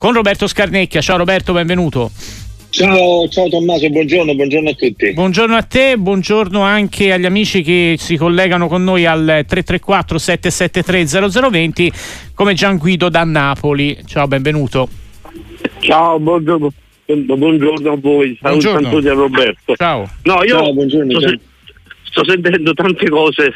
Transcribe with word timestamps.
Con 0.00 0.12
Roberto 0.12 0.46
Scarnecchia. 0.46 1.00
Ciao 1.00 1.16
Roberto, 1.16 1.52
benvenuto. 1.52 2.12
Ciao, 2.70 3.26
ciao 3.28 3.48
Tommaso, 3.48 3.90
buongiorno, 3.90 4.32
buongiorno 4.32 4.68
a 4.68 4.72
tutti. 4.74 5.12
Buongiorno 5.12 5.56
a 5.56 5.62
te, 5.62 5.96
buongiorno 5.98 6.60
anche 6.60 7.12
agli 7.12 7.24
amici 7.24 7.62
che 7.62 7.96
si 7.98 8.16
collegano 8.16 8.68
con 8.68 8.84
noi 8.84 9.06
al 9.06 9.24
334 9.44 10.18
773 10.18 11.50
0020 11.50 11.92
come 12.32 12.54
Gian 12.54 12.76
Guido 12.76 13.08
da 13.08 13.24
Napoli. 13.24 13.98
Ciao, 14.06 14.28
benvenuto. 14.28 14.88
Ciao, 15.80 16.20
buongiorno, 16.20 16.70
buongiorno 17.04 17.90
a 17.90 17.96
voi, 17.96 18.38
Buongiorno. 18.40 18.88
saluto 18.90 19.10
a 19.10 19.14
Roberto. 19.14 19.74
Ciao. 19.74 20.08
No, 20.22 20.44
io 20.44 20.58
Ciao, 20.58 20.72
buongiorno, 20.74 21.10
sto, 21.10 21.20
ciao. 21.20 21.30
se- 21.30 21.40
sto 22.04 22.24
sentendo 22.24 22.72
tante 22.72 23.08
cose. 23.08 23.52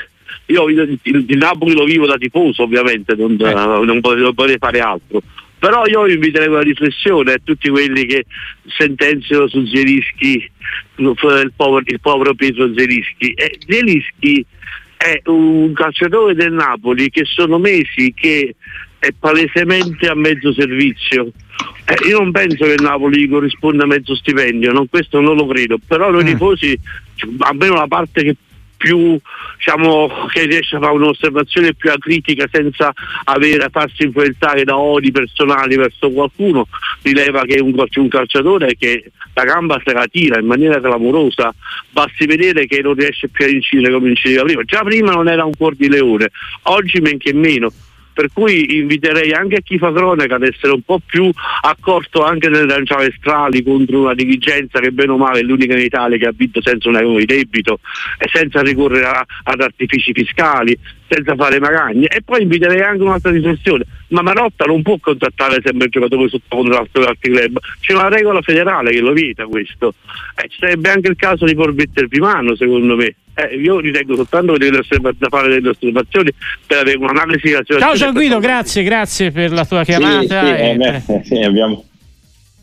Io 0.46 0.68
il, 0.68 0.98
il- 1.02 1.24
il 1.28 1.36
Napoli 1.36 1.72
lo 1.74 1.84
vivo 1.84 2.06
da 2.06 2.16
tifoso, 2.16 2.64
ovviamente, 2.64 3.14
non, 3.14 3.36
Eh. 3.40 3.52
non 3.54 3.84
non 3.86 4.00
potrei 4.34 4.56
fare 4.58 4.80
altro. 4.80 5.22
Però 5.62 5.86
io 5.86 6.08
inviterei 6.08 6.48
una 6.48 6.60
riflessione 6.60 7.34
a 7.34 7.40
tutti 7.42 7.68
quelli 7.68 8.04
che 8.04 8.24
sentenziano 8.66 9.46
su 9.46 9.64
Zelischi, 9.64 10.50
il 10.96 11.14
povero, 11.54 11.84
il 11.86 12.00
povero 12.00 12.34
Pietro 12.34 12.68
Zelischi. 12.74 13.30
Eh, 13.32 13.58
Zelischi 13.68 14.44
è 14.96 15.20
un 15.26 15.72
calciatore 15.72 16.34
del 16.34 16.50
Napoli 16.50 17.10
che 17.10 17.22
sono 17.24 17.58
mesi 17.58 18.12
che 18.12 18.56
è 18.98 19.10
palesemente 19.16 20.08
a 20.08 20.16
mezzo 20.16 20.52
servizio. 20.52 21.30
Eh, 21.84 22.08
io 22.08 22.18
non 22.18 22.32
penso 22.32 22.64
che 22.64 22.72
il 22.72 22.82
Napoli 22.82 23.28
corrisponda 23.28 23.86
mezzo 23.86 24.16
stipendio, 24.16 24.72
non- 24.72 24.88
questo 24.88 25.20
non 25.20 25.36
lo 25.36 25.46
credo, 25.46 25.78
però 25.86 26.10
noi 26.10 26.24
Mm. 26.24 26.26
tifosi, 26.26 26.76
almeno 27.38 27.74
la 27.74 27.86
parte 27.86 28.24
che 28.24 28.34
più 28.82 29.16
diciamo 29.56 30.10
che 30.32 30.44
riesce 30.46 30.74
a 30.74 30.80
fare 30.80 30.94
un'osservazione 30.94 31.72
più 31.74 31.92
acritica 31.92 32.48
senza 32.50 32.92
avere, 33.24 33.68
farsi 33.70 34.02
influenzare 34.02 34.64
da 34.64 34.76
odi 34.76 35.12
personali 35.12 35.76
verso 35.76 36.10
qualcuno, 36.10 36.66
rileva 37.02 37.44
che 37.44 37.60
un, 37.60 37.72
un 37.76 38.08
calciatore 38.08 38.74
che 38.76 39.12
la 39.34 39.44
gamba 39.44 39.80
se 39.84 39.92
la 39.92 40.06
tira 40.10 40.40
in 40.40 40.46
maniera 40.46 40.80
clamorosa, 40.80 41.54
basti 41.90 42.26
vedere 42.26 42.66
che 42.66 42.82
non 42.82 42.94
riesce 42.94 43.28
più 43.28 43.44
a 43.44 43.48
incidere 43.48 43.92
come 43.92 44.08
incideva 44.08 44.42
prima. 44.42 44.64
Già 44.64 44.82
prima 44.82 45.12
non 45.12 45.28
era 45.28 45.44
un 45.44 45.52
cuor 45.56 45.76
di 45.76 45.88
leone, 45.88 46.30
oggi 46.62 47.00
men 47.00 47.18
che 47.18 47.32
meno. 47.32 47.70
Per 48.12 48.28
cui 48.32 48.76
inviterei 48.78 49.32
anche 49.32 49.62
chi 49.62 49.78
fa 49.78 49.92
cronaca 49.92 50.34
ad 50.34 50.42
essere 50.42 50.72
un 50.72 50.82
po' 50.82 51.00
più 51.04 51.30
accorto 51.62 52.24
anche 52.24 52.48
nelle 52.48 52.66
lanciare 52.66 53.14
strali 53.16 53.62
contro 53.62 54.00
una 54.00 54.14
dirigenza 54.14 54.80
che 54.80 54.90
bene 54.90 55.12
o 55.12 55.16
male 55.16 55.40
è 55.40 55.42
l'unica 55.42 55.74
in 55.74 55.84
Italia 55.84 56.18
che 56.18 56.26
ha 56.26 56.32
vinto 56.34 56.60
senza 56.60 56.88
un 56.88 56.96
euro 56.96 57.18
di 57.18 57.24
debito 57.24 57.80
e 58.18 58.28
senza 58.32 58.60
ricorrere 58.60 59.06
a- 59.06 59.24
ad 59.44 59.60
artifici 59.60 60.12
fiscali, 60.12 60.78
senza 61.08 61.34
fare 61.34 61.58
magagne. 61.58 62.06
E 62.08 62.22
poi 62.22 62.42
inviterei 62.42 62.80
anche 62.80 63.02
un'altra 63.02 63.30
riflessione. 63.30 63.84
Ma 64.08 64.22
Marotta 64.22 64.64
non 64.66 64.82
può 64.82 64.98
contrattare 65.00 65.60
sempre 65.64 65.86
il 65.86 65.90
giocatore 65.90 66.28
sotto 66.28 66.56
contratto 66.56 67.00
per 67.00 67.08
altri 67.08 67.32
club. 67.32 67.58
C'è 67.80 67.94
una 67.94 68.08
regola 68.08 68.42
federale 68.42 68.90
che 68.90 69.00
lo 69.00 69.12
vieta 69.12 69.46
questo. 69.46 69.94
Eh, 70.36 70.48
ci 70.48 70.58
sarebbe 70.60 70.90
anche 70.90 71.08
il 71.08 71.16
caso 71.16 71.46
di 71.46 71.54
pormettervi 71.54 72.18
mano, 72.18 72.54
secondo 72.56 72.94
me. 72.94 73.14
Eh, 73.34 73.56
io 73.56 73.80
ritengo 73.80 74.14
soltanto 74.14 74.56
da 74.58 75.28
fare 75.30 75.48
delle 75.48 75.70
osservazioni 75.70 76.30
per 76.66 76.78
avere 76.78 76.98
un'analisi 76.98 77.48
della 77.48 77.62
Ciao. 77.64 77.94
Gian 77.94 78.12
Guido, 78.12 78.38
grazie, 78.38 78.82
grazie 78.82 79.30
per 79.30 79.52
la 79.52 79.64
tua 79.64 79.84
Sì, 79.84 79.90
chiamata. 79.90 80.44
sì, 80.44 80.52
e 80.52 80.68
eh, 80.70 80.76
beh, 80.76 81.22
sì, 81.24 81.34
abbiamo- 81.36 81.84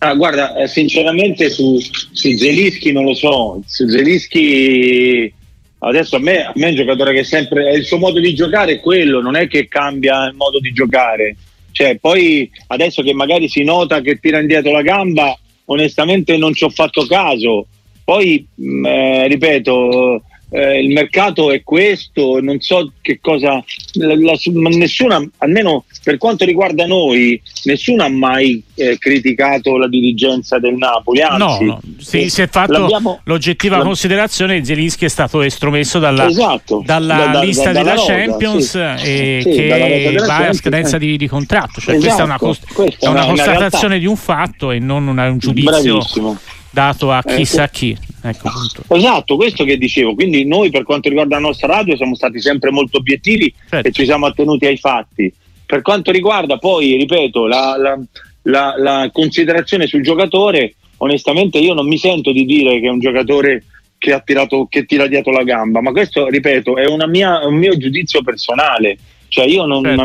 Ah, 0.02 0.14
guarda, 0.14 0.56
eh, 0.56 0.68
sinceramente 0.68 1.50
su, 1.50 1.78
su 1.80 2.32
Zelischi 2.38 2.92
non 2.94 3.04
lo 3.04 3.14
so, 3.14 3.62
su 3.66 3.86
Zelischi 3.90 5.34
adesso 5.80 6.16
a 6.18 6.20
me, 6.20 6.44
a 6.46 6.52
me 6.56 6.68
è 6.68 6.70
un 6.70 6.76
giocatore 6.76 7.14
che 7.14 7.24
sempre, 7.26 7.70
è 7.70 7.74
il 7.76 7.84
suo 7.84 7.98
modo 7.98 8.20
di 8.20 8.34
giocare 8.34 8.74
è 8.74 8.80
quello, 8.80 9.22
non 9.22 9.36
è 9.36 9.48
che 9.48 9.68
cambia 9.68 10.26
il 10.28 10.36
modo 10.36 10.60
di 10.60 10.72
giocare, 10.72 11.36
cioè 11.72 11.98
poi 12.00 12.50
adesso 12.68 13.02
che 13.02 13.14
magari 13.14 13.50
si 13.50 13.64
nota 13.64 14.00
che 14.02 14.20
tira 14.20 14.40
indietro 14.40 14.72
la 14.72 14.82
gamba, 14.84 15.38
onestamente 15.66 16.38
non 16.38 16.54
ci 16.54 16.64
ho 16.64 16.70
fatto 16.70 17.06
caso, 17.06 17.68
poi 18.06 18.46
mh, 18.56 18.86
eh, 18.86 19.28
ripeto, 19.28 20.24
eh, 20.52 20.80
il 20.82 20.90
mercato 20.94 21.52
è 21.52 21.62
questo, 21.64 22.40
non 22.42 22.60
so 22.60 22.92
che 23.02 23.20
cosa, 23.22 23.64
la- 23.94 24.16
la- 24.16 24.38
nessuna, 24.78 25.24
almeno 25.38 25.86
per 26.04 26.18
quanto 26.18 26.46
riguarda 26.46 26.86
noi, 26.88 27.40
nessuno 27.66 28.04
ha 28.04 28.10
mai 28.10 28.62
eh, 28.76 28.98
criticato 28.98 29.78
la 29.78 29.88
dirigenza 29.88 30.58
del 30.60 30.76
Napoli, 30.76 31.20
No, 31.22 31.28
anzi, 31.52 31.64
no, 31.66 31.80
si, 31.98 32.22
eh, 32.22 32.30
si 32.30 32.42
è 32.42 32.48
fatto 32.48 32.88
l'oggettiva 33.26 33.78
la- 33.78 33.84
considerazione 33.84 34.64
Zelinski 34.64 35.06
è 35.06 35.10
stato 35.10 35.42
estromesso 35.42 36.00
dalla, 36.00 36.28
Esatto, 36.28 36.82
dalla 36.86 37.16
da- 37.16 37.28
da- 37.28 37.44
lista 37.44 37.72
da- 37.72 37.80
della 37.84 37.94
rosa, 37.96 38.14
Champions 38.16 38.96
sì. 38.96 39.08
e 39.08 39.40
Sì, 39.44 39.68
dalla 39.68 39.88
rosa 39.88 40.10
che 40.10 40.16
va 40.26 40.48
a 40.48 40.54
scadenza 40.54 40.96
eh. 40.96 41.00
di, 41.00 41.18
di 41.18 41.28
contratto. 41.28 41.80
Cioè, 41.82 41.98
questa 42.00 42.22
è 42.22 42.26
una, 42.26 42.36
Esatto, 42.36 42.46
cos- 42.46 42.74
questa 42.74 43.06
è 43.06 43.10
una 43.10 43.20
una 43.20 43.28
constatazione 43.28 43.68
realtà. 43.70 43.98
di 43.98 44.06
un 44.08 44.16
fatto 44.16 44.72
e 44.72 44.80
non 44.80 45.08
una- 45.08 45.30
un 45.30 45.38
giudizio 45.38 45.70
bravissimo. 45.98 46.40
Dato 46.72 47.12
a 47.12 47.24
Eh, 47.26 47.36
chissà 47.36 47.68
chi. 47.70 47.98
Ecco, 48.22 48.48
appunto. 48.50 48.84
Esatto, 48.96 49.36
questo 49.36 49.64
che 49.64 49.78
dicevo. 49.78 50.14
Quindi 50.14 50.46
noi 50.46 50.70
per 50.70 50.84
quanto 50.84 51.08
riguarda 51.10 51.36
la 51.36 51.42
nostra 51.42 51.68
radio 51.68 51.96
siamo 51.96 52.16
stati 52.16 52.40
sempre 52.42 52.70
molto 52.72 52.98
obiettivi 52.98 53.54
Certo. 53.70 53.88
e 53.88 53.92
ci 53.92 54.04
siamo 54.06 54.26
attenuti 54.26 54.66
ai 54.66 54.78
fatti. 54.78 55.34
Per 55.66 55.82
quanto 55.82 56.12
riguarda 56.12 56.58
poi, 56.58 56.96
ripeto, 56.98 57.48
la, 57.48 57.76
la- 57.78 58.00
la- 58.44 58.74
la 58.78 59.10
considerazione 59.14 59.88
sul 59.88 60.02
giocatore, 60.04 60.76
onestamente 60.98 61.60
io 61.60 61.74
non 61.74 61.88
mi 61.88 61.98
sento 61.98 62.32
di 62.32 62.44
dire 62.46 62.80
che 62.80 62.88
è 62.88 62.90
un 62.90 63.00
giocatore 63.00 63.64
che 63.98 64.14
ha 64.14 64.20
tirato, 64.20 64.66
che 64.70 64.86
tira 64.86 65.08
dietro 65.08 65.32
la 65.32 65.44
gamba, 65.44 65.82
ma 65.82 65.92
questo, 65.92 66.28
ripeto, 66.28 66.78
è 66.78 66.86
una 66.88 67.06
mia- 67.08 67.46
un 67.46 67.56
mio 67.56 67.78
giudizio 67.78 68.22
personale. 68.22 68.98
Cioè 69.28 69.46
io 69.46 69.66
non, 69.66 69.84
Certo. 69.84 70.04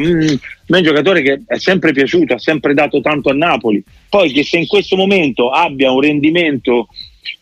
Ma, 0.67 0.77
è 0.77 0.81
un 0.81 0.87
giocatore 0.87 1.23
che 1.23 1.43
è 1.47 1.59
sempre 1.59 1.93
piaciuto, 1.93 2.35
ha 2.35 2.39
sempre 2.39 2.75
dato 2.75 3.01
tanto 3.01 3.31
a 3.31 3.35
Napoli. 3.35 3.83
Poi 4.09 4.33
che 4.33 4.45
se 4.45 4.59
in 4.59 4.67
questo 4.67 4.97
momento 4.97 5.51
abbia 5.51 5.91
un 5.91 6.01
rendimento 6.01 6.89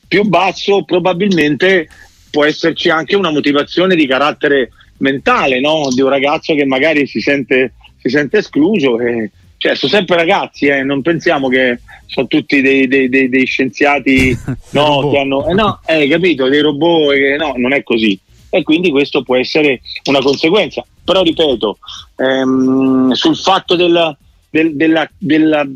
più 0.07 0.25
basso, 0.25 0.85
probabilmente 0.85 1.89
può 2.31 2.45
esserci 2.45 2.89
anche 2.89 3.15
una 3.15 3.31
motivazione 3.31 3.95
di 3.95 4.07
carattere 4.07 4.71
mentale 4.99 5.61
no? 5.61 5.89
di 5.95 6.01
un 6.01 6.09
ragazzo 6.09 6.55
che 6.55 6.65
magari 6.65 7.07
si 7.07 7.21
sente, 7.21 7.75
si 8.01 8.09
sente 8.09 8.39
escluso. 8.39 8.99
E, 8.99 9.31
cioè, 9.59 9.77
sono 9.77 9.93
sempre 9.93 10.17
ragazzi, 10.17 10.67
eh, 10.67 10.83
non 10.83 11.03
pensiamo 11.03 11.49
che 11.49 11.79
sono 12.07 12.27
tutti 12.27 12.61
dei, 12.61 12.89
dei- 12.89 13.09
dei- 13.09 13.29
dei 13.29 13.47
scienziati 13.47 14.37
no, 14.73 15.11
che 15.11 15.19
hanno, 15.19 15.47
eh, 15.49 15.55
no, 15.55 15.81
eh, 15.87 16.09
capito, 16.09 16.49
dei 16.49 16.61
robot, 16.61 17.13
eh, 17.13 17.37
no, 17.37 17.55
non 17.57 17.73
è 17.73 17.83
così. 17.83 18.19
E 18.51 18.63
quindi 18.65 18.91
questo 18.91 19.23
può 19.23 19.37
essere 19.37 19.81
una 20.07 20.21
conseguenza. 20.21 20.85
Però 21.05 21.23
ripeto, 21.23 21.79
ehm, 22.17 23.13
sul 23.13 23.37
fatto 23.37 23.75
della, 23.77 24.17
del- 24.51 24.77
della, 24.77 25.09
della, 25.19 25.67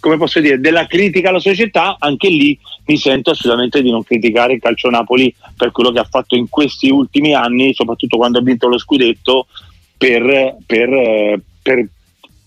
posso 0.00 0.40
dire, 0.40 0.60
della 0.60 0.86
critica 0.86 1.30
alla 1.30 1.40
società, 1.40 1.96
anche 1.98 2.28
lì 2.28 2.56
mi 2.86 2.96
sento 2.96 3.30
assolutamente 3.30 3.82
di 3.82 3.90
non 3.90 4.04
criticare 4.04 4.54
il 4.54 4.60
Calcio 4.60 4.88
Napoli 4.88 5.34
per 5.56 5.72
quello 5.72 5.90
che 5.90 5.98
ha 5.98 6.06
fatto 6.08 6.36
in 6.36 6.48
questi 6.48 6.90
ultimi 6.90 7.34
anni, 7.34 7.74
soprattutto 7.74 8.16
quando 8.16 8.38
ha 8.38 8.42
vinto 8.42 8.68
lo 8.68 8.78
scudetto, 8.78 9.46
per, 9.96 10.56
per, 10.64 11.40
per- 11.60 11.88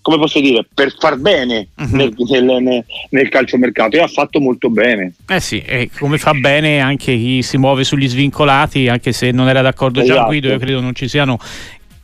come 0.02 0.18
posso 0.18 0.40
dire, 0.40 0.66
per 0.74 0.96
far 0.98 1.18
bene 1.18 1.68
Mhm. 1.76 1.96
nel, 1.96 2.14
nel, 2.18 2.84
nel, 3.10 3.30
calciomercato 3.30 3.98
e 3.98 4.00
ha 4.00 4.08
fatto 4.08 4.40
molto 4.40 4.70
bene. 4.70 5.14
Eh 5.28 5.40
sì, 5.40 5.62
e 5.62 5.92
come 6.00 6.18
fa 6.18 6.32
bene 6.34 6.80
anche 6.80 7.16
chi 7.16 7.44
si 7.44 7.58
muove 7.58 7.84
sugli 7.84 8.08
svincolati, 8.08 8.88
anche 8.88 9.12
se 9.12 9.30
non 9.32 9.48
era 9.48 9.62
d'accordo 9.62 10.00
Gian 10.00 10.12
Esatto. 10.12 10.28
Guido, 10.28 10.48
io 10.48 10.58
credo 10.58 10.80
non 10.80 10.96
ci 10.96 11.08
siano 11.08 11.38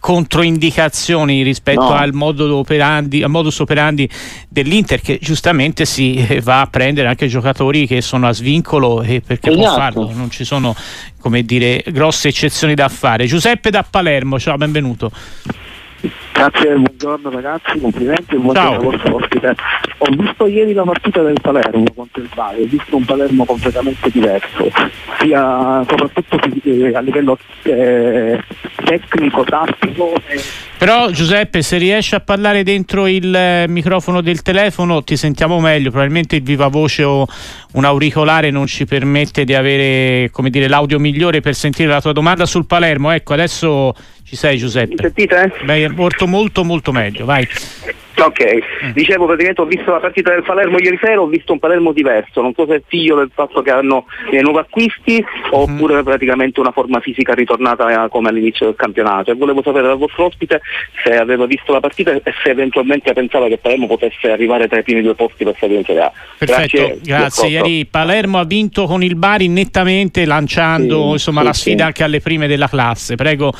controindicazioni 0.07 1.41
rispetto 1.44 1.81
No. 1.81 1.91
al 1.91 2.13
modo 2.13 2.56
operandi, 2.56 3.23
al 3.23 3.29
modus 3.29 3.59
operandi 3.59 4.09
dell'Inter 4.47 5.01
che 5.01 5.19
giustamente 5.22 5.84
si 5.84 6.16
eh, 6.16 6.40
va 6.40 6.62
a 6.62 6.68
prendere 6.68 7.09
anche 7.09 7.28
giocatori 7.28 7.85
che 7.85 8.00
sono 8.00 8.25
a 8.25 8.31
svincolo 8.31 9.01
e 9.01 9.19
perché 9.19 9.51
può 9.51 9.63
Esatto. 9.63 9.78
farlo, 9.78 10.12
non 10.13 10.31
ci 10.31 10.45
sono 10.45 10.73
come 11.19 11.44
dire 11.44 11.84
grosse 11.88 12.29
eccezioni 12.29 12.73
da 12.73 12.88
fare. 12.88 13.25
Giuseppe 13.25 13.69
da 13.69 13.84
Palermo, 13.84 14.40
ciao, 14.40 14.56
benvenuto. 14.56 15.12
Grazie, 16.38 16.75
buongiorno 16.75 17.31
ragazzi, 17.31 17.80
complimenti 17.80 18.36
e 18.36 18.38
buongiorno 18.38 18.70
Ciao. 18.70 18.80
al 18.80 18.84
vostro 18.84 19.16
ospite. 19.16 19.56
Ho 19.98 20.06
visto 20.16 20.46
ieri 20.46 20.74
la 20.74 20.84
partita 20.84 21.24
del 21.24 21.42
Palermo 21.42 21.86
contro 21.95 22.22
il 22.22 22.30
Bari, 22.31 22.62
ho 22.62 22.68
visto 22.68 22.95
un 22.95 23.06
Palermo 23.06 23.44
completamente 23.44 24.07
diverso, 24.12 24.69
sia 25.19 25.84
soprattutto 25.89 26.39
eh, 26.63 26.94
a 26.94 27.00
livello 27.00 27.39
eh, 27.63 28.39
tecnico, 28.86 29.44
tattico. 29.45 30.13
e- 30.28 30.39
Però 30.78 31.10
Giuseppe, 31.10 31.63
se 31.63 31.78
riesci 31.78 32.13
a 32.13 32.19
parlare 32.19 32.62
dentro 32.62 33.07
il 33.07 33.33
eh, 33.33 33.66
microfono 33.68 34.22
del 34.22 34.44
telefono 34.44 35.04
ti 35.04 35.18
sentiamo 35.18 35.60
meglio, 35.60 35.90
probabilmente 35.90 36.36
il 36.36 36.44
viva 36.44 36.68
voce 36.68 37.04
o 37.04 37.25
un 37.74 37.83
auricolare 37.83 38.51
non 38.51 38.68
ci 38.68 38.86
permette 38.86 39.44
di 39.44 39.56
avere 39.56 40.30
come 40.31 40.51
dire, 40.51 40.68
l'audio 40.68 41.00
migliore 41.00 41.42
per 41.42 41.56
sentire 41.56 41.90
la 41.90 42.00
tua 42.00 42.13
domanda 42.13 42.45
sul 42.45 42.68
Palermo. 42.68 43.10
Ecco, 43.10 43.33
adesso 43.33 43.95
ci 44.27 44.35
sei 44.35 44.53
Mi 44.53 44.59
Giuseppe. 44.59 44.95
sentite? 45.01 45.53
Beh, 45.63 45.85
è 45.85 45.88
molto 45.88 46.27
molto 46.27 46.63
molto 46.63 46.91
meglio, 46.91 47.25
vai. 47.25 47.47
Ok, 48.28 48.44
mm. 48.86 48.90
dicevo 48.94 49.25
praticamente 49.25 49.62
ho 49.62 49.66
visto 49.66 49.92
la 49.92 50.00
partita 50.00 50.31
del 50.31 50.44
Palermo 50.44 50.80
ieri 50.80 50.98
sera, 51.00 51.22
ho 51.22 51.28
visto 51.28 51.54
un 51.54 51.60
Palermo 51.60 51.92
diverso, 51.92 52.42
non 52.42 52.54
so 52.56 52.66
se 52.66 52.75
è 52.75 52.81
figlio 52.86 53.16
del 53.16 53.30
fatto 53.34 53.62
che 53.62 53.69
hanno 53.69 54.06
dei 54.31 54.42
nuovi 54.42 54.58
acquisti 54.58 55.24
oppure 55.52 56.02
praticamente 56.04 56.60
una 56.60 56.72
forma 56.72 57.00
fisica 57.00 57.34
ritornata 57.34 58.08
come 58.10 58.30
all'inizio 58.30 58.66
del 58.66 58.75
campionato 58.75 59.31
e 59.31 59.36
volevo 59.36 59.62
sapere 59.62 59.88
dal 59.88 59.98
vostro 59.98 60.25
ospite 60.25 60.62
se 61.04 61.16
aveva 61.16 61.46
visto 61.46 61.72
la 61.72 61.80
partita 61.80 62.12
e 62.12 62.22
se 62.44 62.50
eventualmente 62.50 63.14
pensava 63.14 63.48
che 63.48 63.60
Palermo 63.60 63.88
potesse 63.88 64.31
arrivare 64.31 64.68
tra 64.68 64.80
i 64.80 64.84
primi 64.84 65.04
due 65.04 65.14
posti 65.14 65.44
per 65.44 65.56
salire 65.60 65.80
in 65.80 65.86
Serie 65.86 66.02
A. 66.02 66.12
Perfetto, 66.40 66.78
grazie. 66.78 67.00
grazie. 67.04 67.48
Ieri 67.50 67.86
Palermo 67.86 68.40
ha 68.40 68.46
vinto 68.46 68.86
con 68.86 69.04
il 69.04 69.16
Bari 69.16 69.48
nettamente 69.48 70.25
lanciando 70.25 71.06
sì, 71.06 71.12
insomma, 71.12 71.42
sì, 71.42 71.46
la 71.46 71.54
sfida 71.54 71.78
sì. 71.78 71.84
anche 71.84 72.04
alle 72.04 72.19
prime 72.19 72.48
della 72.48 72.68
classe. 72.68 73.16
Prego. 73.16 73.54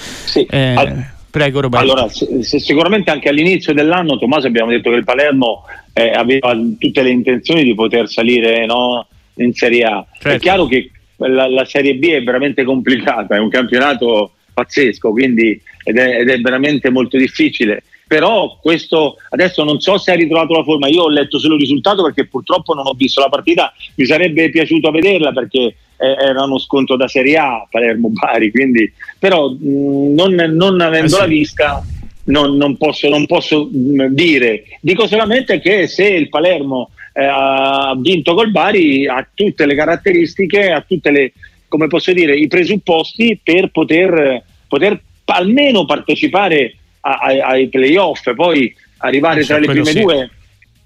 Eh, 0.50 0.74
All- 0.76 1.16
Prego 1.30 1.62
Roberto. 1.62 1.92
Allora, 1.92 2.10
se, 2.10 2.44
se 2.44 2.60
sicuramente 2.60 3.12
anche 3.12 3.30
all'inizio 3.30 3.74
dell'anno 3.74 4.18
Tommaso 4.18 4.48
abbiamo 4.48 4.72
detto 4.72 4.90
che 4.90 4.98
il 4.98 5.04
Palermo 5.04 5.66
eh, 5.94 6.10
aveva 6.10 6.58
tutte 6.78 7.02
le 7.02 7.10
intenzioni 7.10 7.64
di 7.64 7.74
poter 7.76 8.08
salire 8.08 8.66
no, 8.66 9.08
in 9.36 9.54
Serie 9.54 9.84
A. 9.84 10.06
Certo. 10.14 10.30
È 10.30 10.40
chiaro 10.40 10.66
che 10.66 10.92
la, 11.18 11.48
la, 11.48 11.66
Serie 11.66 11.96
B 11.96 12.10
è 12.10 12.24
veramente 12.24 12.64
complicata, 12.64 13.36
è 13.36 13.40
un 13.40 13.50
campionato 13.50 14.34
pazzesco, 14.54 15.12
quindi, 15.12 15.60
ed, 15.84 15.98
è, 15.98 16.20
ed 16.20 16.30
è 16.30 16.40
veramente 16.40 16.90
molto 16.90 17.18
difficile 17.18 17.84
però 18.08 18.58
questo 18.62 19.18
adesso 19.30 19.64
non 19.64 19.80
so 19.80 19.98
se 19.98 20.12
ha 20.12 20.16
ritrovato 20.16 20.54
la 20.54 20.64
forma 20.64 20.88
io 20.88 21.04
ho 21.04 21.10
letto 21.10 21.38
solo 21.40 21.56
il 21.56 21.62
risultato 21.62 22.04
perché 22.04 22.26
purtroppo 22.26 22.74
non 22.74 22.88
ho 22.88 22.94
visto 22.94 23.22
la 23.22 23.30
partita 23.30 23.74
mi 23.96 24.06
sarebbe 24.06 24.50
piaciuto 24.50 24.90
vederla 24.92 25.32
perché 25.32 25.76
era 25.98 26.44
uno 26.44 26.60
scontro 26.60 26.96
da 26.96 27.08
Serie 27.08 27.38
A 27.38 27.68
Palermo-Bari 27.70 28.52
quindi 28.52 28.92
però 29.18 29.50
mh, 29.50 30.14
non, 30.14 30.34
non 30.34 30.80
avendola 30.80 31.24
eh 31.24 31.28
sì. 31.28 31.34
vista 31.34 31.86
non, 32.26 32.56
non, 32.56 32.78
posso, 32.78 33.10
non 33.10 33.26
posso 33.26 33.70
mh, 33.72 34.08
dire 34.08 34.64
dico 34.80 35.08
solamente 35.08 35.60
che 35.60 35.88
se 35.88 36.08
il 36.08 36.30
Palermo 36.30 36.92
eh, 37.14 37.24
ha 37.24 37.96
vinto 37.98 38.34
col 38.36 38.52
Bari 38.52 39.08
ha 39.08 39.28
tutte 39.34 39.66
le 39.66 39.76
caratteristiche 39.76 40.72
ha 40.72 40.82
tutte 40.82 41.12
le 41.12 41.34
come 41.68 41.88
posso 41.88 42.14
dire 42.14 42.36
i 42.36 42.48
presupposti 42.48 43.40
per 43.44 43.72
poter, 43.72 44.44
poter 44.68 45.00
almeno 45.26 45.86
partecipare 45.86 46.76
ai, 47.16 47.40
ai 47.40 47.68
playoff, 47.70 48.34
poi 48.34 48.74
arrivare 48.98 49.44
tra 49.44 49.58
le 49.58 49.68
prime 49.68 49.86
sì. 49.86 50.02
due 50.02 50.30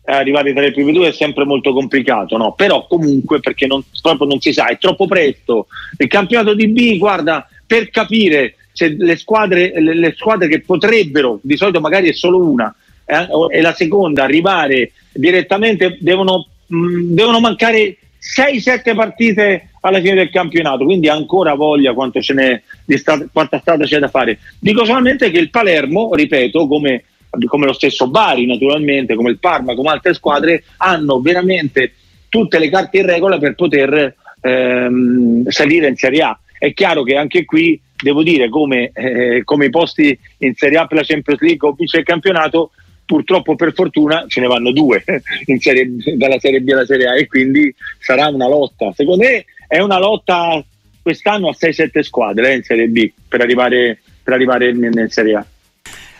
arrivare 0.03 0.51
tra 0.51 0.61
le 0.61 0.71
prime 0.71 0.91
due 0.91 1.09
è 1.09 1.11
sempre 1.11 1.45
molto 1.45 1.73
complicato, 1.73 2.35
no? 2.37 2.53
però 2.53 2.85
comunque 2.87 3.39
perché 3.39 3.67
non, 3.67 3.83
proprio 4.01 4.27
non 4.27 4.41
si 4.41 4.51
sa, 4.51 4.67
è 4.67 4.77
troppo 4.77 5.07
presto. 5.07 5.67
Il 5.97 6.07
campionato 6.07 6.53
di 6.53 6.67
B, 6.67 6.97
guarda, 6.97 7.47
per 7.65 7.89
capire 7.89 8.55
se 8.73 8.95
le 8.97 9.15
squadre, 9.15 9.79
le, 9.79 9.95
le 9.95 10.13
squadre 10.17 10.47
che 10.47 10.61
potrebbero, 10.61 11.39
di 11.41 11.55
solito 11.55 11.79
magari 11.79 12.09
è 12.09 12.13
solo 12.13 12.43
una, 12.43 12.73
eh, 13.05 13.27
e 13.51 13.61
la 13.61 13.73
seconda 13.73 14.23
arrivare 14.23 14.91
direttamente, 15.11 15.97
devono, 15.99 16.47
mh, 16.67 16.75
mm, 16.77 17.13
devono 17.13 17.39
mancare 17.39 17.97
6-7 18.19 18.95
partite 18.95 19.69
alla 19.81 19.99
fine 19.99 20.15
del 20.15 20.29
campionato, 20.29 20.85
quindi 20.85 21.09
ancora 21.09 21.53
voglia 21.55 21.93
quanto 21.93 22.21
ce 22.21 22.33
n'è 22.33 22.61
sta- 22.97 23.27
quanta 23.31 23.59
strada 23.59 23.85
c'è 23.85 23.99
da 23.99 24.07
fare. 24.07 24.39
Dico 24.59 24.85
solamente 24.85 25.31
che 25.31 25.39
il 25.39 25.49
Palermo, 25.49 26.13
ripeto, 26.13 26.67
come, 26.67 27.03
come 27.45 27.65
lo 27.65 27.73
stesso 27.73 28.09
Bari 28.09 28.45
naturalmente, 28.45 29.15
come 29.15 29.31
il 29.31 29.39
Parma, 29.39 29.75
come 29.75 29.89
altre 29.89 30.13
squadre, 30.13 30.63
hanno 30.77 31.19
veramente 31.19 31.93
tutte 32.29 32.59
le 32.59 32.69
carte 32.69 32.99
in 32.99 33.05
regola 33.05 33.37
per 33.37 33.55
poter 33.55 34.15
ehm, 34.41 35.47
salire 35.49 35.87
in 35.87 35.95
Serie 35.95 36.21
A. 36.21 36.39
È 36.57 36.73
chiaro 36.73 37.03
che 37.03 37.15
anche 37.15 37.45
qui 37.45 37.79
devo 38.01 38.23
dire 38.23 38.49
come, 38.49 38.91
eh, 38.93 39.41
come 39.43 39.65
i 39.65 39.69
posti 39.69 40.17
in 40.39 40.53
Serie 40.55 40.77
A 40.77 40.87
per 40.87 40.97
la 40.97 41.03
Champions 41.03 41.41
League 41.41 41.67
o 41.67 41.73
vince 41.73 41.99
il 41.99 42.03
campionato 42.03 42.71
purtroppo 43.05 43.55
per 43.55 43.73
fortuna 43.73 44.23
ce 44.27 44.39
ne 44.39 44.47
vanno 44.47 44.71
due 44.71 45.03
serie, 45.59 45.89
dalla 46.15 46.39
Serie 46.39 46.61
B 46.61 46.69
alla 46.69 46.85
Serie 46.85 47.07
A 47.07 47.17
e 47.17 47.27
quindi 47.27 47.73
sarà 47.99 48.27
una 48.27 48.47
lotta. 48.47 48.93
Secondo 48.93 49.25
me 49.25 49.43
è 49.67 49.79
una 49.79 49.99
lotta 49.99 50.63
quest'anno 51.01 51.49
a 51.49 51.55
6-7 51.57 52.01
squadre 52.01 52.51
eh, 52.51 52.55
in 52.57 52.63
Serie 52.63 52.87
B 52.87 53.11
per 53.27 53.41
arrivare, 53.41 53.99
per 54.23 54.33
arrivare 54.33 54.69
in, 54.69 54.83
in 54.83 55.09
Serie 55.09 55.35
A. 55.35 55.45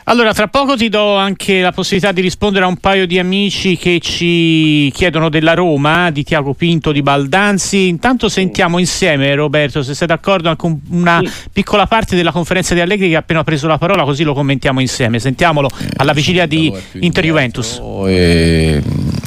Allora, 0.05 0.33
tra 0.33 0.47
poco 0.47 0.75
ti 0.75 0.89
do 0.89 1.15
anche 1.15 1.61
la 1.61 1.71
possibilità 1.71 2.11
di 2.11 2.21
rispondere 2.21 2.65
a 2.65 2.67
un 2.67 2.77
paio 2.77 3.05
di 3.05 3.19
amici 3.19 3.77
che 3.77 3.99
ci 4.01 4.91
chiedono 4.93 5.29
della 5.29 5.53
Roma, 5.53 6.09
di 6.09 6.23
Tiago 6.23 6.53
Pinto, 6.53 6.91
di 6.91 7.03
Baldanzi. 7.03 7.87
Intanto 7.87 8.27
sentiamo 8.27 8.79
insieme, 8.79 9.33
Roberto, 9.35 9.83
se 9.83 9.93
sei 9.93 10.07
d'accordo, 10.07 10.49
anche 10.49 10.65
una 10.89 11.21
piccola 11.53 11.85
parte 11.85 12.15
della 12.15 12.31
conferenza 12.31 12.73
di 12.73 12.81
Allegri 12.81 13.09
che 13.09 13.15
ha 13.15 13.19
appena 13.19 13.43
preso 13.43 13.67
la 13.67 13.77
parola, 13.77 14.03
così 14.03 14.23
lo 14.23 14.33
commentiamo 14.33 14.79
insieme. 14.79 15.19
Sentiamolo 15.19 15.69
alla 15.97 16.13
vigilia 16.13 16.47
di 16.47 16.73
Inter-Juventus. 16.93 17.79
E 18.07 18.81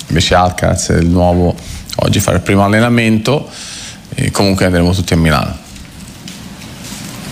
invece 0.08 0.34
Alcaraz, 0.34 0.88
il 1.00 1.06
nuovo, 1.06 1.54
oggi 2.00 2.18
fa 2.18 2.32
il 2.32 2.40
primo 2.40 2.64
allenamento 2.64 3.48
e 4.14 4.30
comunque 4.30 4.66
andremo 4.66 4.92
tutti 4.92 5.12
a 5.12 5.16
Milano. 5.16 5.62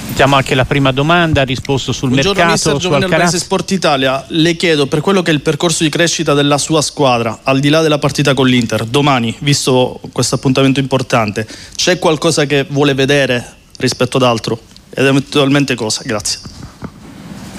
Sentiamo 0.05 0.37
anche 0.37 0.55
la 0.55 0.67
prima 0.67 0.93
domanda, 0.93 1.41
ha 1.41 1.45
risposto 1.45 1.93
sul 1.93 2.11
Buongiorno, 2.11 2.45
mercato. 2.45 2.69
Buongiorno 2.69 2.99
Mister 2.99 3.19
Giovanni 3.19 3.39
Sport 3.39 3.71
Italia, 3.71 4.25
le 4.29 4.57
chiedo 4.57 4.87
per 4.87 5.01
quello 5.01 5.23
che 5.23 5.31
è 5.31 5.35
il 5.35 5.41
percorso 5.41 5.85
di 5.85 5.89
crescita 5.89 6.35
della 6.35 6.59
sua 6.59 6.83
squadra, 6.83 7.41
al 7.45 7.61
di 7.61 7.71
là 7.71 7.81
della 7.81 7.99
partita 7.99 8.35
con 8.35 8.47
l'Inter, 8.47 8.85
domani, 8.85 9.35
visto 9.39 9.99
questo 10.13 10.35
appuntamento 10.35 10.81
importante, 10.81 11.49
c'è 11.75 11.99
qualcosa 11.99 12.45
che 12.45 12.67
vuole 12.69 12.93
vedere 12.93 13.55
rispetto 13.79 14.19
ad 14.19 14.25
altro? 14.25 14.61
Ed 14.91 15.07
eventualmente 15.07 15.75
cosa? 15.75 16.03
Grazie. 16.05 16.41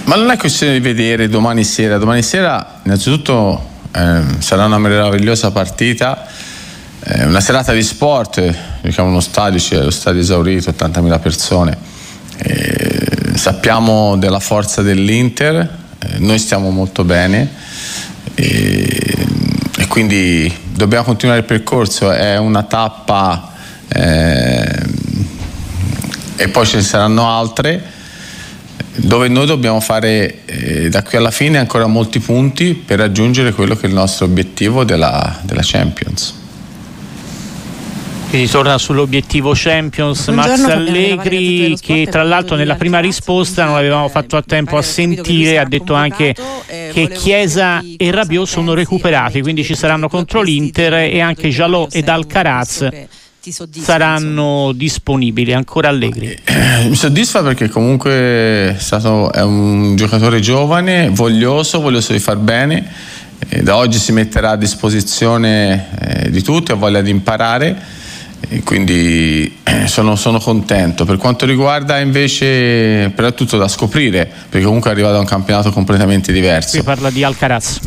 Ma 0.03 0.15
non 0.15 0.29
è 0.29 0.37
questione 0.37 0.73
di 0.73 0.79
vedere 0.79 1.27
domani 1.29 1.63
sera, 1.63 1.97
domani 1.97 2.21
sera 2.21 2.81
innanzitutto 2.83 3.69
eh, 3.91 4.21
sarà 4.37 4.65
una 4.65 4.77
meravigliosa 4.77 5.49
partita, 5.49 6.27
eh, 7.05 7.25
una 7.25 7.41
serata 7.41 7.73
di 7.73 7.83
sport, 7.83 8.53
diciamo 8.81 9.09
uno 9.09 9.19
stadio, 9.19 9.59
c'è 9.59 9.81
lo 9.81 9.91
stadio 9.91 10.21
esaurito, 10.21 10.71
80.000 10.71 11.19
persone 11.19 11.93
eh, 12.37 13.35
sappiamo 13.35 14.17
della 14.17 14.39
forza 14.39 14.81
dell'Inter, 14.81 15.57
eh, 15.99 16.19
noi 16.19 16.39
stiamo 16.39 16.69
molto 16.71 17.03
bene 17.03 17.49
e, 18.33 19.27
e, 19.77 19.87
quindi 19.87 20.51
dobbiamo 20.73 21.03
continuare 21.03 21.41
il 21.41 21.45
percorso, 21.45 22.11
è 22.11 22.37
una 22.37 22.63
tappa 22.63 23.53
eh, 23.87 24.91
e 26.35 26.47
poi 26.49 26.65
ce 26.65 26.77
ne 26.77 26.83
saranno 26.83 27.29
altre 27.29 27.91
dove 28.95 29.27
noi 29.27 29.45
dobbiamo 29.45 29.79
fare 29.79 30.45
eh, 30.45 30.89
da 30.89 31.01
qui 31.01 31.17
alla 31.17 31.31
fine 31.31 31.57
ancora 31.57 31.87
molti 31.87 32.19
punti 32.19 32.73
per 32.73 32.99
raggiungere 32.99 33.51
quello 33.51 33.75
che 33.75 33.85
è 33.85 33.89
il 33.89 33.95
nostro 33.95 34.25
obiettivo 34.25 34.83
della, 34.83 35.39
della 35.41 35.61
Champions. 35.63 36.41
Quindi 38.33 38.49
torna 38.49 38.79
sull'obiettivo 38.79 39.51
Champions 39.53 40.31
Buongiorno, 40.31 40.63
Max 40.63 40.73
Allegri 40.73 41.77
che 41.79 42.07
tra 42.09 42.23
l'altro 42.23 42.55
nella 42.55 42.73
prima 42.73 42.97
risposta 42.97 43.63
non 43.63 43.75
avevamo 43.75 44.09
fatto 44.09 44.37
a 44.37 44.41
tempo 44.41 44.75
a 44.75 44.81
sentire, 44.81 45.59
ha 45.59 45.65
detto 45.65 45.93
anche 45.93 46.33
eh, 46.65 46.89
che 46.91 47.09
Chiesa 47.09 47.83
e 47.95 48.09
Rabiot 48.09 48.47
sono 48.47 48.73
recuperati, 48.73 49.43
quindi 49.43 49.63
ci 49.63 49.75
saranno 49.75 50.09
contro 50.09 50.41
l'Inter 50.41 50.93
e 50.95 51.19
anche 51.19 51.49
Jalot 51.49 51.93
ed 51.93 52.09
Alcaraz 52.09 52.89
saranno 53.79 54.71
disponibili 54.73 55.53
ancora 55.53 55.89
Allegri? 55.89 56.35
Eh, 56.43 56.85
mi 56.89 56.95
soddisfa 56.95 57.43
perché 57.43 57.69
comunque 57.69 58.11
è, 58.11 58.75
stato, 58.79 59.31
è 59.31 59.43
un 59.43 59.95
giocatore 59.95 60.39
giovane, 60.39 61.09
voglioso, 61.11 61.79
voglioso 61.79 62.11
di 62.13 62.19
far 62.19 62.37
bene. 62.37 62.91
E 63.47 63.61
da 63.61 63.75
oggi 63.75 63.99
si 63.99 64.11
metterà 64.11 64.51
a 64.51 64.55
disposizione 64.55 65.89
eh, 65.99 66.31
di 66.31 66.41
tutti, 66.41 66.71
ha 66.71 66.75
voglia 66.75 67.01
di 67.01 67.11
imparare 67.11 68.01
e 68.49 68.61
quindi 68.63 69.59
eh, 69.63 69.87
sono, 69.87 70.15
sono, 70.15 70.39
contento. 70.39 71.05
Per 71.05 71.17
quanto 71.17 71.45
riguarda 71.45 71.99
invece, 71.99 73.11
però 73.15 73.27
è 73.27 73.33
tutto 73.33 73.57
da 73.57 73.67
scoprire, 73.67 74.29
perché 74.49 74.65
comunque 74.65 74.91
arriva 74.91 75.11
da 75.11 75.19
un 75.19 75.25
campionato 75.25 75.71
completamente 75.71 76.31
diverso. 76.31 76.77
Si 76.77 76.83
parla 76.83 77.09
di 77.09 77.23
Alcaraz. 77.23 77.79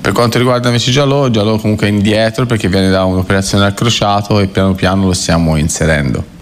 Per 0.00 0.12
quanto 0.12 0.38
riguarda 0.38 0.68
invece 0.68 0.90
Giallo, 0.90 1.30
Giallo 1.30 1.58
comunque 1.58 1.86
è 1.86 1.90
indietro 1.90 2.46
perché 2.46 2.68
viene 2.68 2.88
da 2.88 3.04
un'operazione 3.04 3.64
al 3.64 3.74
crociato 3.74 4.40
e 4.40 4.46
piano 4.46 4.74
piano 4.74 5.04
lo 5.04 5.12
stiamo 5.12 5.56
inserendo. 5.56 6.36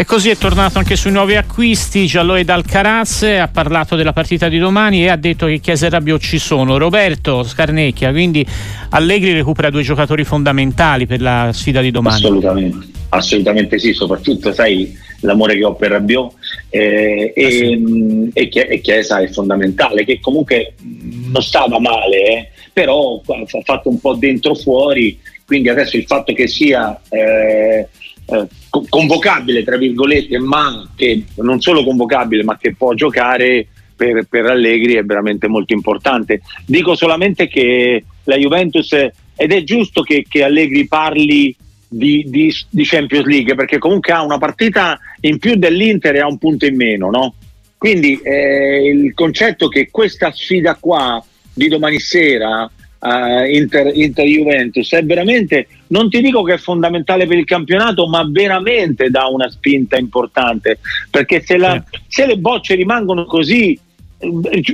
E 0.00 0.04
così 0.04 0.30
è 0.30 0.36
tornato 0.36 0.78
anche 0.78 0.94
sui 0.94 1.10
nuovi 1.10 1.34
acquisti. 1.34 2.06
Gialloid 2.06 2.48
Alcaraz 2.48 3.22
ha 3.24 3.48
parlato 3.48 3.96
della 3.96 4.12
partita 4.12 4.48
di 4.48 4.56
domani 4.56 5.02
e 5.02 5.08
ha 5.08 5.16
detto 5.16 5.46
che 5.46 5.58
Chiesa 5.58 5.86
e 5.86 5.90
Rabiot 5.90 6.20
ci 6.20 6.38
sono. 6.38 6.78
Roberto 6.78 7.42
Scarnecchia, 7.42 8.12
quindi 8.12 8.46
Allegri 8.90 9.32
recupera 9.32 9.70
due 9.70 9.82
giocatori 9.82 10.22
fondamentali 10.22 11.06
per 11.06 11.20
la 11.20 11.50
sfida 11.52 11.80
di 11.80 11.90
domani. 11.90 12.14
Assolutamente, 12.14 12.86
assolutamente 13.08 13.78
sì, 13.80 13.92
soprattutto 13.92 14.52
sai 14.52 14.96
l'amore 15.22 15.56
che 15.56 15.64
ho 15.64 15.74
per 15.74 15.90
Rabiot 15.90 16.32
eh, 16.70 17.32
e, 17.34 17.50
sì. 17.50 18.30
e, 18.32 18.50
e, 18.52 18.80
Chiesa 18.80 19.18
è 19.18 19.28
fondamentale, 19.28 20.04
che 20.04 20.20
comunque 20.20 20.74
non 20.80 21.42
stava 21.42 21.80
male, 21.80 22.22
eh, 22.22 22.48
però 22.72 23.20
ha 23.26 23.62
fatto 23.64 23.88
un 23.88 23.98
po' 23.98 24.14
dentro 24.14 24.54
fuori, 24.54 25.18
quindi 25.44 25.70
adesso 25.70 25.96
il 25.96 26.04
fatto 26.04 26.32
che 26.34 26.46
sia... 26.46 27.00
Eh, 27.08 27.88
eh, 28.30 28.46
convocabile 28.70 29.64
tra 29.64 29.76
virgolette 29.76 30.38
ma 30.38 30.88
che 30.94 31.24
non 31.36 31.60
solo 31.60 31.84
convocabile 31.84 32.44
ma 32.44 32.56
che 32.58 32.74
può 32.74 32.94
giocare 32.94 33.66
per, 33.98 34.26
per 34.28 34.46
Allegri 34.46 34.94
è 34.94 35.02
veramente 35.02 35.48
molto 35.48 35.72
importante. 35.72 36.40
Dico 36.64 36.94
solamente 36.94 37.48
che 37.48 38.04
la 38.24 38.36
Juventus, 38.36 38.92
ed 38.92 39.52
è 39.52 39.62
giusto 39.64 40.02
che, 40.02 40.24
che 40.28 40.44
Allegri 40.44 40.86
parli 40.86 41.54
di, 41.88 42.24
di, 42.28 42.54
di, 42.68 42.84
Champions 42.84 43.26
League 43.26 43.54
perché 43.56 43.78
comunque 43.78 44.12
ha 44.12 44.22
una 44.22 44.38
partita 44.38 44.98
in 45.22 45.38
più 45.38 45.56
dell'Inter 45.56 46.14
e 46.14 46.20
ha 46.20 46.28
un 46.28 46.38
punto 46.38 46.64
in 46.64 46.76
meno, 46.76 47.10
no? 47.10 47.34
Quindi 47.76 48.20
eh, 48.22 48.88
il 48.88 49.14
concetto 49.14 49.68
che 49.68 49.88
questa 49.90 50.30
sfida 50.30 50.76
qua 50.76 51.24
di 51.52 51.68
domani 51.68 51.98
sera 51.98 52.70
uh, 52.98 53.44
Inter, 53.44 53.90
Inter, 53.94 54.24
Juventus 54.26 54.92
è 54.92 55.04
veramente, 55.04 55.68
non 55.88 56.08
ti 56.08 56.20
dico 56.20 56.42
che 56.42 56.54
è 56.54 56.58
fondamentale 56.58 57.26
per 57.26 57.38
il 57.38 57.44
campionato, 57.44 58.06
ma 58.06 58.26
veramente 58.30 59.10
dà 59.10 59.26
una 59.26 59.48
spinta 59.50 59.96
importante 59.96 60.78
perché 61.10 61.42
se, 61.44 61.56
la, 61.56 61.82
se 62.06 62.26
le 62.26 62.38
bocce 62.38 62.74
rimangono 62.74 63.24
così, 63.24 63.78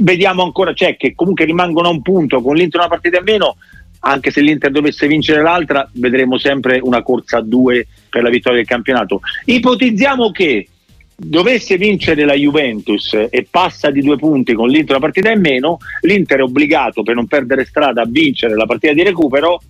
vediamo 0.01 0.43
ancora, 0.43 0.73
cioè 0.73 0.97
che 0.97 1.15
comunque 1.15 1.45
rimangono 1.45 1.89
a 1.89 1.93
un 1.93 2.03
punto 2.03 2.41
con 2.41 2.57
l'Inter 2.57 2.81
una 2.81 2.89
partita 2.89 3.19
in 3.19 3.25
meno, 3.25 3.57
anche 4.01 4.31
se 4.31 4.41
l'Inter 4.41 4.71
dovesse 4.71 5.07
vincere 5.07 5.43
l'altra, 5.43 5.89
vedremo 5.95 6.39
sempre 6.39 6.79
una 6.83 7.03
corsa 7.03 7.39
a 7.39 7.43
due 7.43 7.87
per 8.09 8.23
la 8.23 8.29
vittoria 8.29 8.59
del 8.59 8.67
campionato. 8.67 9.21
Ipotizziamo 9.47 10.31
che 10.31 10.69
dovesse 11.17 11.77
vincere 11.77 12.25
la 12.25 12.35
Juventus 12.35 13.13
e 13.31 13.47
passa 13.49 13.91
di 13.91 14.01
due 14.01 14.17
punti 14.17 14.53
con 14.55 14.69
l'Inter 14.69 14.97
una 14.97 15.05
partita 15.05 15.31
in 15.31 15.41
meno, 15.41 15.79
l'Inter 16.01 16.39
è 16.39 16.43
obbligato 16.43 17.03
per 17.03 17.15
non 17.15 17.27
perdere 17.27 17.65
strada 17.65 18.03
a 18.03 18.07
vincere 18.09 18.57
la 18.57 18.67
partita 18.67 18.93
di 18.93 19.03
recupero 19.03 19.61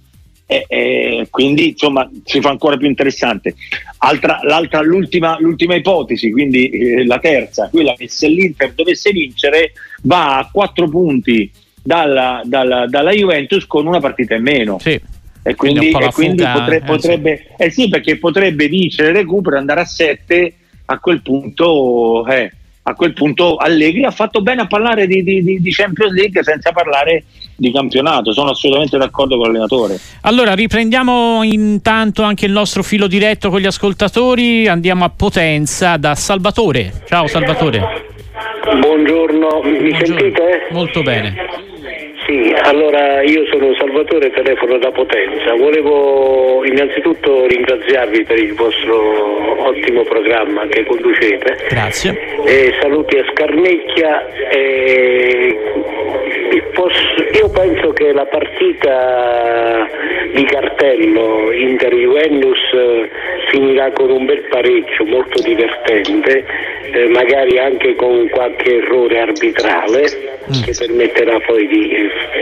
e, 0.46 0.64
e 0.68 1.26
quindi 1.30 1.70
insomma 1.70 2.08
si 2.24 2.40
fa 2.40 2.50
ancora 2.50 2.76
più 2.76 2.88
interessante. 2.88 3.54
Altra, 3.98 4.40
l'ultima, 4.82 5.36
l'ultima, 5.40 5.74
ipotesi, 5.74 6.30
quindi 6.30 6.68
eh, 6.68 7.06
la 7.06 7.18
terza, 7.18 7.68
quella 7.70 7.94
che 7.94 8.08
se 8.08 8.28
l'Inter 8.28 8.72
dovesse 8.72 9.10
vincere 9.10 9.72
va 10.02 10.38
a 10.38 10.48
quattro 10.50 10.88
punti 10.88 11.50
dalla, 11.82 12.42
dalla, 12.44 12.86
dalla 12.86 13.12
Juventus 13.12 13.66
con 13.66 13.86
una 13.86 14.00
partita 14.00 14.34
in 14.34 14.42
meno. 14.42 14.78
Sì. 14.78 15.00
E 15.46 15.54
quindi, 15.56 15.90
e 15.90 16.10
quindi 16.12 16.42
potre, 16.42 16.76
eh, 16.76 16.80
potrebbe, 16.80 17.36
sì. 17.36 17.62
eh 17.64 17.70
sì, 17.70 17.88
perché 17.90 18.16
potrebbe 18.16 18.66
vincere 18.66 19.10
il 19.10 19.16
recupero, 19.16 19.58
andare 19.58 19.80
a 19.80 19.84
7 19.84 20.54
a 20.86 20.98
quel 20.98 21.22
punto, 21.22 22.26
eh, 22.26 22.52
a 22.82 22.94
quel 22.94 23.12
punto 23.12 23.56
Allegri 23.56 24.04
ha 24.04 24.10
fatto 24.10 24.42
bene 24.42 24.62
a 24.62 24.66
parlare 24.66 25.06
di, 25.06 25.22
di, 25.22 25.42
di, 25.42 25.72
Champions 25.72 26.12
League 26.12 26.42
senza 26.42 26.72
parlare 26.72 27.24
di 27.56 27.72
campionato. 27.72 28.32
Sono 28.32 28.50
assolutamente 28.50 28.98
d'accordo 28.98 29.36
con 29.36 29.46
l'allenatore. 29.46 29.98
Allora 30.22 30.54
riprendiamo 30.54 31.42
intanto 31.42 32.22
anche 32.22 32.46
il 32.46 32.52
nostro 32.52 32.82
filo 32.82 33.06
diretto 33.06 33.50
con 33.50 33.60
gli 33.60 33.66
ascoltatori. 33.66 34.68
Andiamo 34.68 35.04
a 35.04 35.10
Potenza 35.10 35.96
da 35.96 36.14
Salvatore. 36.14 37.02
Ciao 37.06 37.26
Salvatore. 37.26 38.12
Buongiorno, 38.80 39.60
mi 39.62 39.78
Buongiorno. 39.78 40.04
sentite? 40.04 40.68
Molto 40.70 41.02
bene. 41.02 41.72
Sì, 42.26 42.54
allora 42.62 43.23
io 43.23 43.45
sono 43.47 43.75
Salvatore, 43.75 44.31
telefono 44.31 44.78
da 44.78 44.90
Potenza. 44.90 45.54
Volevo 45.54 46.64
innanzitutto 46.64 47.47
ringraziarvi 47.47 48.25
per 48.25 48.38
il 48.38 48.54
vostro 48.54 49.66
ottimo 49.69 50.02
programma 50.04 50.66
che 50.66 50.85
conducete. 50.85 51.66
Grazie. 51.69 52.19
E 52.45 52.75
saluti 52.81 53.19
a 53.19 53.25
Scarnecchia. 53.31 54.28
E 54.49 55.59
io 57.35 57.50
penso 57.50 57.93
che 57.93 58.12
la 58.12 58.25
partita 58.26 59.88
di 60.33 60.45
cartello 60.45 61.52
Inter-Juventus 61.52 62.59
eh, 62.73 63.11
finirà 63.50 63.90
con 63.93 64.11
un 64.11 64.25
bel 64.25 64.45
pareggio 64.49 65.04
molto 65.04 65.43
divertente, 65.43 66.45
eh, 66.93 67.09
magari 67.09 67.59
anche 67.59 67.95
con 67.97 68.28
qualche 68.31 68.76
errore 68.76 69.21
arbitrale. 69.21 70.33
Che 70.64 70.74
permetterà 70.76 71.40
poi 71.40 71.66
di, 71.66 71.88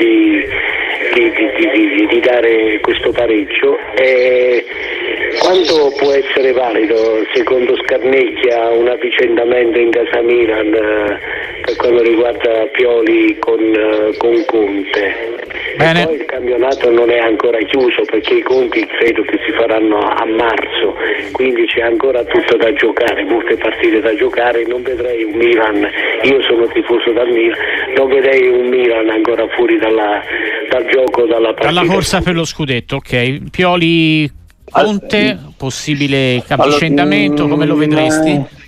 di, 0.00 0.44
di, 1.14 2.06
di 2.06 2.20
dare 2.20 2.80
questo 2.80 3.10
pareggio. 3.12 3.78
E 3.96 4.64
quanto 5.40 5.92
può 5.98 6.12
essere 6.12 6.52
valido 6.52 7.24
secondo 7.32 7.76
Scarnecchia 7.84 8.70
un 8.70 8.88
avvicendamento 8.88 9.78
in 9.78 9.90
casa 9.90 10.20
Milan 10.20 10.74
eh, 10.74 11.18
per 11.72 11.76
quanto 11.76 12.02
riguarda 12.02 12.66
Pioli 12.72 13.36
con, 13.38 13.60
eh, 13.60 14.16
con 14.18 14.44
Conte? 14.46 15.40
Bene. 15.76 16.02
E 16.02 16.04
poi 16.04 16.14
il 16.16 16.24
campionato 16.26 16.90
non 16.90 17.10
è 17.10 17.18
ancora 17.18 17.58
chiuso 17.58 18.02
perché 18.04 18.34
i 18.34 18.42
conti 18.42 18.86
credo 18.86 19.22
che 19.22 19.38
si 19.44 19.52
faranno 19.52 19.98
a 19.98 20.24
marzo, 20.26 20.94
quindi 21.32 21.64
c'è 21.66 21.80
ancora 21.80 22.22
tutto 22.24 22.56
da 22.56 22.72
giocare, 22.74 23.24
molte 23.24 23.56
partite 23.56 24.00
da 24.00 24.14
giocare, 24.14 24.66
non 24.66 24.82
vedrei 24.82 25.24
un 25.24 25.32
Milan, 25.32 25.88
io 26.22 26.42
sono 26.42 26.66
tifoso 26.68 27.12
dal 27.12 27.28
Milan, 27.28 27.58
non 27.96 28.08
vedrei 28.08 28.48
un 28.48 28.68
Milan 28.68 29.08
ancora 29.08 29.46
fuori 29.48 29.78
dalla, 29.78 30.22
dal 30.68 30.86
gioco, 30.86 31.24
dalla 31.24 31.54
partita. 31.54 31.72
Dalla 31.72 31.86
corsa 31.86 32.20
per 32.20 32.34
lo 32.34 32.44
scudetto, 32.44 32.96
ok. 32.96 33.50
Pioli 33.50 34.30
Conte, 34.70 35.38
possibile 35.56 36.42
avvicendamento, 36.48 37.48
come 37.48 37.66
lo 37.66 37.76
vedresti? 37.76 38.60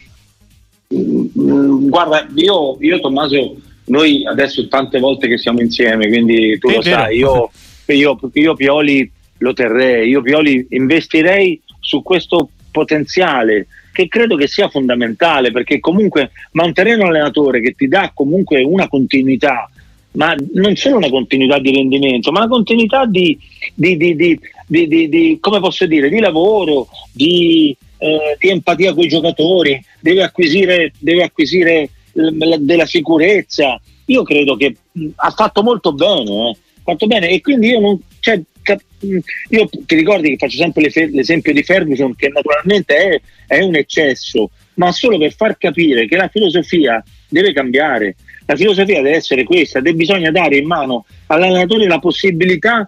Mm, 0.93 1.89
guarda, 1.89 2.27
io, 2.35 2.77
io 2.81 3.01
Tommaso 3.01 3.57
noi 3.87 4.27
adesso 4.27 4.67
tante 4.69 4.99
volte 4.99 5.29
che 5.29 5.39
siamo 5.39 5.61
insieme, 5.61 6.09
quindi 6.09 6.59
tu 6.59 6.69
È 6.69 6.75
lo 6.77 6.81
vero. 6.81 6.97
sai, 6.97 7.17
io, 7.17 7.51
io, 7.87 8.19
io 8.33 8.55
Pioli 8.55 9.11
lo 9.39 9.53
terrei, 9.53 10.09
io 10.09 10.23
Pioli 10.23 10.67
investirei 10.71 11.61
su 11.81 12.03
questo 12.03 12.51
potenziale 12.71 13.67
che 13.93 14.09
credo 14.09 14.35
che 14.37 14.49
sia 14.49 14.69
fondamentale 14.69 15.53
perché 15.53 15.79
comunque 15.79 16.33
mantenere 16.53 17.01
un 17.01 17.09
allenatore 17.09 17.61
che 17.61 17.75
ti 17.77 17.87
dà 17.87 18.11
comunque 18.13 18.63
una 18.65 18.89
continuità 18.89 19.71
ma 20.13 20.35
non 20.55 20.75
solo 20.75 20.97
una 20.97 21.09
continuità 21.09 21.61
di 21.61 21.73
rendimento 21.73 22.33
ma 22.33 22.41
una 22.41 22.49
continuità 22.49 23.07
di, 23.07 23.39
di, 23.73 23.97
di, 23.97 24.39
di 24.67 25.39
come 25.41 25.61
posso 25.61 25.87
dire 25.87 26.09
di 26.09 26.19
lavoro 26.19 26.89
di, 27.13 27.77
eh, 27.99 28.37
di 28.39 28.49
empatia 28.49 28.95
con 28.95 29.05
i 29.05 29.09
giocatori 29.09 29.83
deve 30.01 30.23
acquisire, 30.23 30.93
deve 30.99 31.25
acquisire 31.25 31.91
della 32.13 32.87
sicurezza. 32.87 33.81
Io 34.07 34.23
credo 34.23 34.57
che 34.57 34.77
mh, 34.93 35.09
ha 35.17 35.31
fatto 35.31 35.63
molto 35.63 35.93
bene, 35.93 36.51
eh. 36.51 36.57
fatto 36.83 37.07
bene 37.07 37.31
e 37.31 37.41
quindi 37.41 37.69
io 37.69 37.81
non. 37.81 38.01
Cioè, 38.21 38.41
cap- 38.63 38.83
io 39.01 39.69
ti 39.69 39.95
ricordi 39.95 40.31
che 40.31 40.37
faccio 40.37 40.57
sempre 40.57 40.91
l'esempio 41.11 41.53
di 41.53 41.63
Ferguson, 41.63 42.15
che 42.15 42.29
naturalmente 42.29 42.97
è, 42.97 43.21
è 43.47 43.63
un 43.63 43.77
eccesso, 43.77 44.51
ma 44.75 44.91
solo 44.93 45.19
per 45.19 45.35
far 45.35 45.57
capire 45.57 46.07
che 46.07 46.17
la 46.17 46.29
filosofia 46.29 47.03
deve 47.29 47.53
cambiare. 47.53 48.17
La 48.47 48.57
filosofia 48.57 49.01
deve 49.01 49.17
essere 49.17 49.45
questa, 49.45 49.81
deve, 49.81 49.97
bisogna 49.97 50.31
dare 50.31 50.57
in 50.57 50.67
mano 50.67 51.07
all'allenatore 51.29 51.87
la 51.87 51.99
possibilità 51.99 52.87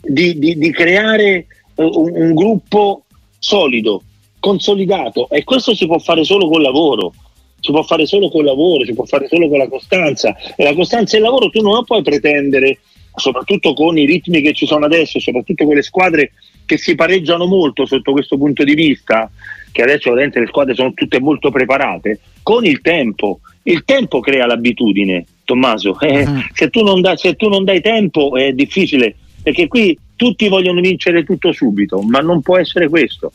di, 0.00 0.38
di, 0.38 0.58
di 0.58 0.70
creare 0.70 1.46
uh, 1.74 1.82
un, 1.82 2.12
un, 2.14 2.34
gruppo 2.34 3.04
solido, 3.38 4.02
consolidato 4.40 5.28
e 5.28 5.44
questo 5.44 5.74
si 5.74 5.86
può 5.86 5.98
fare 5.98 6.24
solo 6.24 6.48
col 6.48 6.62
lavoro 6.62 7.12
si 7.60 7.72
può 7.72 7.82
fare 7.82 8.06
solo 8.06 8.30
col 8.30 8.44
lavoro, 8.44 8.84
si 8.84 8.94
può 8.94 9.04
fare 9.04 9.26
solo 9.28 9.48
con 9.48 9.58
la 9.58 9.68
costanza 9.68 10.36
e 10.56 10.62
la 10.62 10.74
costanza 10.74 11.16
e 11.16 11.18
il 11.18 11.24
lavoro 11.24 11.50
tu 11.50 11.60
non 11.60 11.84
puoi 11.84 12.02
pretendere, 12.02 12.78
soprattutto 13.14 13.74
con 13.74 13.98
i 13.98 14.06
ritmi 14.06 14.40
che 14.40 14.52
ci 14.52 14.66
sono 14.66 14.84
adesso, 14.84 15.18
soprattutto 15.18 15.64
con 15.64 15.74
le 15.74 15.82
squadre 15.82 16.32
che 16.64 16.78
si 16.78 16.94
pareggiano 16.94 17.46
molto 17.46 17.86
sotto 17.86 18.12
questo 18.12 18.36
punto 18.36 18.62
di 18.62 18.74
vista, 18.74 19.30
che 19.72 19.82
adesso 19.82 20.12
le 20.14 20.30
squadre 20.46 20.74
sono 20.74 20.92
tutte 20.94 21.20
molto 21.20 21.50
preparate, 21.50 22.20
con 22.42 22.64
il 22.64 22.80
tempo. 22.80 23.40
Il 23.64 23.84
tempo 23.84 24.20
crea 24.20 24.46
l'abitudine, 24.46 25.26
Tommaso. 25.44 25.98
Eh, 26.00 26.22
uh-huh. 26.22 26.40
se, 26.54 26.70
tu 26.70 26.82
da, 27.00 27.16
se 27.16 27.34
tu 27.34 27.48
non 27.48 27.64
dai 27.64 27.80
tempo 27.80 28.36
è 28.36 28.52
difficile, 28.52 29.14
perché 29.42 29.66
qui 29.66 29.98
tutti 30.16 30.48
vogliono 30.48 30.80
vincere 30.80 31.24
tutto 31.24 31.52
subito, 31.52 32.00
ma 32.02 32.20
non 32.20 32.40
può 32.40 32.56
essere 32.58 32.88
questo. 32.88 33.32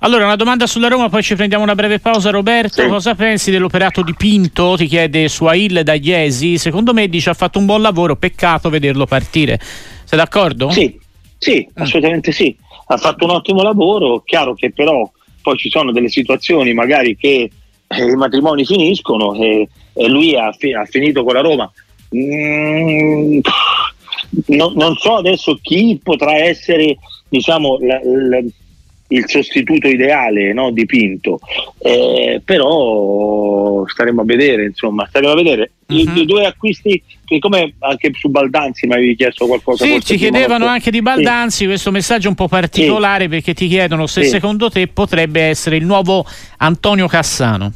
Allora, 0.00 0.24
una 0.24 0.36
domanda 0.36 0.66
sulla 0.66 0.88
Roma, 0.88 1.08
poi 1.08 1.22
ci 1.22 1.34
prendiamo 1.34 1.64
una 1.64 1.74
breve 1.74 1.98
pausa. 1.98 2.30
Roberto, 2.30 2.82
sì. 2.82 2.88
cosa 2.88 3.14
pensi 3.14 3.50
dell'operato 3.50 4.02
di 4.02 4.14
Pinto? 4.14 4.74
Ti 4.76 4.86
chiede 4.86 5.28
Suail 5.28 5.82
da 5.82 5.94
Iesi. 5.94 6.58
Secondo 6.58 6.92
me 6.92 7.08
dice 7.08 7.30
ha 7.30 7.34
fatto 7.34 7.58
un 7.58 7.66
buon 7.66 7.82
lavoro, 7.82 8.16
peccato 8.16 8.70
vederlo 8.70 9.06
partire. 9.06 9.58
Sei 10.04 10.18
d'accordo? 10.18 10.70
Sì, 10.70 10.98
sì, 11.36 11.66
mm. 11.68 11.82
assolutamente 11.82 12.32
sì. 12.32 12.56
Ha 12.86 12.96
fatto 12.96 13.24
un 13.24 13.32
ottimo 13.32 13.62
lavoro, 13.62 14.22
chiaro 14.24 14.54
che 14.54 14.72
però 14.72 15.10
poi 15.42 15.56
ci 15.56 15.70
sono 15.70 15.92
delle 15.92 16.08
situazioni 16.08 16.72
magari 16.72 17.16
che 17.16 17.50
eh, 17.86 18.04
i 18.04 18.14
matrimoni 18.14 18.64
finiscono 18.64 19.34
e, 19.34 19.68
e 19.94 20.08
lui 20.08 20.36
ha, 20.36 20.52
fi- 20.52 20.74
ha, 20.74 20.84
finito 20.84 21.24
con 21.24 21.34
la 21.34 21.40
Roma. 21.40 21.70
Mm, 22.16 23.40
no, 24.46 24.72
non 24.74 24.96
so 24.96 25.16
adesso 25.16 25.58
chi 25.60 25.98
potrà 26.02 26.36
essere 26.36 26.96
diciamo, 27.28 27.78
la, 27.80 28.00
la, 28.02 28.42
il 29.08 29.24
sostituto 29.26 29.88
ideale 29.88 30.52
no, 30.52 30.70
di 30.70 30.84
Pinto, 30.84 31.38
eh, 31.78 32.40
però 32.44 33.84
staremo 33.86 34.20
a 34.20 34.24
vedere, 34.24 34.64
insomma, 34.64 35.06
staremo 35.08 35.32
a 35.32 35.36
vedere. 35.36 35.72
Uh-huh. 35.86 36.18
I, 36.18 36.26
due 36.26 36.44
acquisti, 36.44 37.02
che 37.24 37.38
come 37.38 37.74
anche 37.78 38.10
su 38.14 38.28
Baldanzi 38.28 38.86
mi 38.86 38.94
avevi 38.94 39.16
chiesto 39.16 39.46
qualcosa. 39.46 39.84
Sì, 39.84 40.02
ci 40.02 40.16
chiedevano 40.16 40.58
molto. 40.58 40.72
anche 40.72 40.90
di 40.90 41.00
Baldanzi, 41.00 41.58
sì. 41.58 41.66
questo 41.66 41.90
messaggio 41.90 42.28
un 42.28 42.34
po' 42.34 42.48
particolare 42.48 43.24
sì. 43.24 43.30
perché 43.30 43.54
ti 43.54 43.66
chiedono 43.66 44.06
se 44.06 44.24
sì. 44.24 44.28
secondo 44.28 44.68
te 44.68 44.88
potrebbe 44.88 45.40
essere 45.42 45.76
il 45.76 45.86
nuovo 45.86 46.26
Antonio 46.58 47.06
Cassano. 47.06 47.72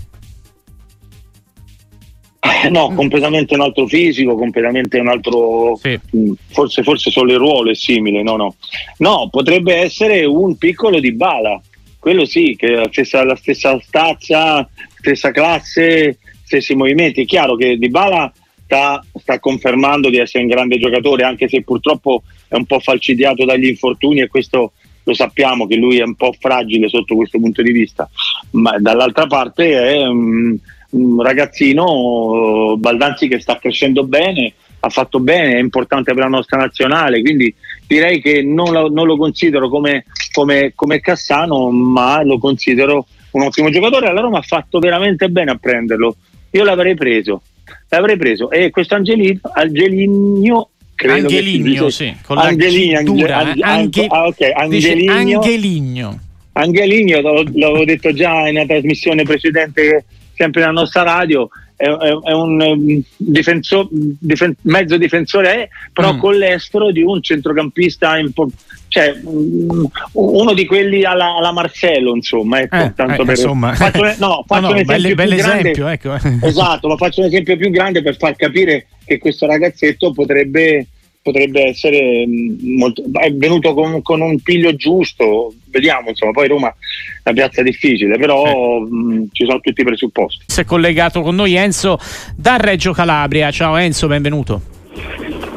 No, 2.70 2.92
completamente 2.94 3.54
un 3.54 3.60
altro 3.60 3.86
fisico, 3.86 4.34
completamente 4.34 4.98
un 4.98 5.08
altro. 5.08 5.76
Sì. 5.76 5.98
Mm, 6.16 6.32
forse, 6.48 6.82
forse 6.82 7.10
solo 7.10 7.32
il 7.32 7.38
ruolo 7.38 7.70
è 7.70 7.74
simile, 7.74 8.22
no, 8.22 8.36
no. 8.36 8.56
No, 8.98 9.28
potrebbe 9.30 9.76
essere 9.76 10.24
un 10.24 10.56
piccolo 10.56 10.98
di 10.98 11.12
bala, 11.12 11.60
quello 12.00 12.24
sì, 12.24 12.56
che 12.56 12.70
la 12.70 12.88
stessa, 12.90 13.24
la 13.24 13.36
stessa 13.36 13.78
stazza, 13.80 14.68
stessa 14.98 15.30
classe, 15.30 16.18
stessi 16.42 16.74
movimenti. 16.74 17.22
È 17.22 17.26
chiaro 17.26 17.54
che 17.54 17.76
Di 17.76 17.88
Bala 17.88 18.32
sta, 18.64 19.04
sta, 19.14 19.38
confermando 19.38 20.10
di 20.10 20.18
essere 20.18 20.42
un 20.42 20.50
grande 20.50 20.78
giocatore, 20.78 21.22
anche 21.22 21.48
se 21.48 21.62
purtroppo 21.62 22.24
è 22.48 22.56
un 22.56 22.66
po' 22.66 22.80
falcidiato 22.80 23.44
dagli 23.44 23.66
infortuni 23.66 24.20
e 24.20 24.28
questo 24.28 24.72
lo 25.04 25.14
sappiamo 25.14 25.66
che 25.66 25.76
lui 25.76 25.98
è 25.98 26.02
un 26.02 26.14
po' 26.16 26.34
fragile 26.38 26.88
sotto 26.88 27.14
questo 27.14 27.38
punto 27.38 27.62
di 27.62 27.70
vista. 27.70 28.08
Ma 28.50 28.78
dall'altra 28.78 29.26
parte 29.26 29.72
è 29.72 30.06
un, 30.06 30.58
un 30.92 31.22
ragazzino 31.22 32.76
Baldanzi 32.78 33.28
che 33.28 33.40
sta 33.40 33.58
crescendo 33.58 34.04
bene, 34.04 34.52
ha 34.80 34.88
fatto 34.88 35.20
bene, 35.20 35.54
è 35.54 35.58
importante 35.58 36.12
per 36.12 36.24
la 36.24 36.28
nostra 36.28 36.58
nazionale, 36.58 37.20
quindi 37.20 37.54
direi 37.86 38.20
che 38.20 38.42
non 38.42 38.72
lo, 38.72 38.88
non 38.88 39.06
lo 39.06 39.16
considero 39.16 39.68
come, 39.68 40.06
come, 40.32 40.72
come, 40.74 41.00
Cassano, 41.00 41.70
ma 41.70 42.22
lo 42.24 42.38
considero 42.38 43.06
un 43.32 43.42
ottimo 43.42 43.70
giocatore. 43.70 44.12
La 44.12 44.20
Roma 44.20 44.38
ha 44.38 44.42
fatto 44.42 44.78
veramente 44.80 45.28
bene 45.28 45.52
a 45.52 45.56
prenderlo. 45.56 46.16
Io 46.50 46.64
l'avrei 46.64 46.94
preso, 46.94 47.42
l'avrei 47.88 48.16
preso. 48.16 48.50
E 48.50 48.70
questo 48.70 48.94
Angelino, 48.96 49.40
Angeligno 49.52 50.70
credo 50.94 51.28
Angeligno, 51.28 51.90
sì, 51.90 52.14
con 52.24 52.38
Angeligno, 52.38 52.98
Ange, 52.98 53.32
Ange, 53.32 53.62
Ange, 53.62 54.06
ah, 54.06 54.26
okay, 54.26 54.52
Angeligno, 54.52 55.12
Angeligno. 55.12 56.20
Angeligno, 56.54 57.20
l'avevo 57.20 57.84
detto 57.84 58.12
già 58.12 58.48
in 58.48 58.56
una 58.56 58.66
trasmissione 58.66 59.22
precedente 59.22 60.04
sempre 60.42 60.60
nella 60.60 60.72
nostra 60.72 61.02
radio, 61.02 61.48
è, 61.76 61.86
è, 61.86 62.18
è 62.24 62.32
un 62.32 62.60
um, 62.60 63.02
difensor, 63.16 63.86
difen- 63.90 64.56
mezzo 64.62 64.96
difensore, 64.96 65.68
però 65.92 66.14
mm. 66.14 66.18
con 66.18 66.34
l'estero 66.34 66.90
di 66.90 67.02
un 67.02 67.22
centrocampista 67.22 68.18
importante 68.18 68.70
cioè 68.92 69.18
um, 69.24 69.88
uno 70.12 70.52
di 70.52 70.66
quelli 70.66 71.02
alla, 71.02 71.36
alla 71.36 71.50
Marcello 71.50 72.14
insomma 72.14 72.60
ecco, 72.60 72.76
eh, 72.76 72.92
tanto 72.94 73.22
eh, 73.22 73.24
per, 73.24 73.36
insomma. 73.36 73.72
faccio, 73.72 74.02
no, 74.20 74.44
faccio 74.46 74.60
no, 74.60 74.68
no, 74.68 74.68
un 74.68 74.90
esempio 74.90 75.14
grande 75.14 75.70
esempio, 75.70 75.88
ecco. 75.88 76.14
esatto 76.42 76.88
ma 76.88 76.96
faccio 76.96 77.20
un 77.20 77.26
esempio 77.28 77.56
più 77.56 77.70
grande 77.70 78.02
per 78.02 78.18
far 78.18 78.36
capire 78.36 78.88
che 79.06 79.16
questo 79.16 79.46
ragazzetto 79.46 80.12
potrebbe 80.12 80.88
potrebbe 81.22 81.68
essere 81.68 82.26
mm, 82.26 82.76
molto, 82.76 83.02
è 83.12 83.32
venuto 83.32 83.72
con, 83.72 84.02
con, 84.02 84.20
un 84.20 84.40
piglio 84.40 84.74
giusto, 84.74 85.54
vediamo, 85.70 86.10
insomma, 86.10 86.32
poi 86.32 86.48
Roma 86.48 86.68
è 86.68 87.30
una 87.30 87.34
piazza 87.34 87.62
difficile, 87.62 88.18
però 88.18 88.44
sì. 88.44 88.92
mh, 88.92 89.14
mm, 89.14 89.24
ci 89.32 89.44
sono 89.46 89.60
tutti 89.60 89.80
i 89.80 89.84
presupposti. 89.84 90.44
Si 90.48 90.60
è 90.60 90.64
collegato 90.64 91.22
con 91.22 91.34
noi 91.34 91.54
Enzo 91.54 91.98
da 92.36 92.56
Reggio 92.56 92.92
Calabria. 92.92 93.50
Ciao 93.50 93.76
Enzo, 93.76 94.08
benvenuto. 94.08 94.60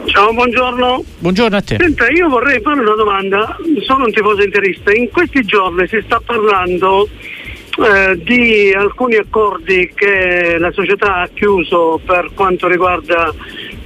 Ciao, 0.05 0.31
buongiorno. 0.31 1.03
Buongiorno 1.17 1.57
a 1.57 1.62
te. 1.62 1.77
Senta, 1.77 2.07
io 2.10 2.29
vorrei 2.29 2.62
fare 2.62 2.79
una 2.79 2.95
domanda, 2.95 3.57
sono 3.84 4.05
un 4.05 4.12
tifoso 4.13 4.43
interista. 4.43 4.93
In 4.93 5.10
questi 5.10 5.41
giorni 5.43 5.88
si 5.88 6.00
sta 6.05 6.22
parlando 6.24 7.10
eh, 7.77 8.17
di 8.24 8.72
alcuni 8.72 9.15
accordi 9.15 9.91
che 9.93 10.57
la 10.57 10.72
società 10.72 11.15
ha 11.15 11.29
chiuso 11.34 12.00
per 12.05 12.31
quanto 12.34 12.69
riguarda 12.69 13.34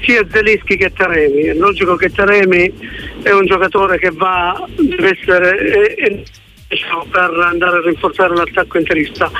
sia 0.01 0.25
Zelischi 0.31 0.77
che 0.77 0.91
Taremi. 0.91 1.43
È 1.43 1.53
logico 1.53 1.95
che 1.95 2.09
Taremi 2.09 2.71
è 3.21 3.31
un 3.31 3.45
giocatore 3.45 3.97
che 3.99 4.11
va, 4.11 4.65
deve 4.75 5.17
essere 5.19 5.57
è, 5.57 5.95
è, 5.95 6.23
per 7.11 7.31
andare 7.45 7.77
a 7.77 7.81
rinforzare 7.81 8.35
l'attacco 8.35 8.77
interista. 8.77 9.31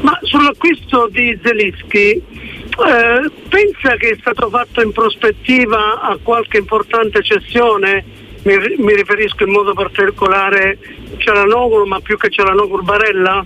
Ma 0.00 0.18
sull'acquisto 0.22 1.08
di 1.10 1.38
Zelischi 1.42 2.12
eh, 2.12 3.30
pensa 3.48 3.96
che 3.96 4.10
è 4.10 4.16
stato 4.20 4.48
fatto 4.48 4.82
in 4.82 4.92
prospettiva 4.92 6.00
a 6.00 6.18
qualche 6.22 6.58
importante 6.58 7.22
cessione? 7.22 8.04
Mi, 8.44 8.54
mi 8.78 8.94
riferisco 8.94 9.42
in 9.42 9.50
modo 9.50 9.72
particolare 9.72 10.78
a 10.80 11.18
Cialanoglu, 11.18 11.84
ma 11.86 12.00
più 12.00 12.16
che 12.16 12.30
Cialanoglu 12.30 12.82
Barella? 12.82 13.44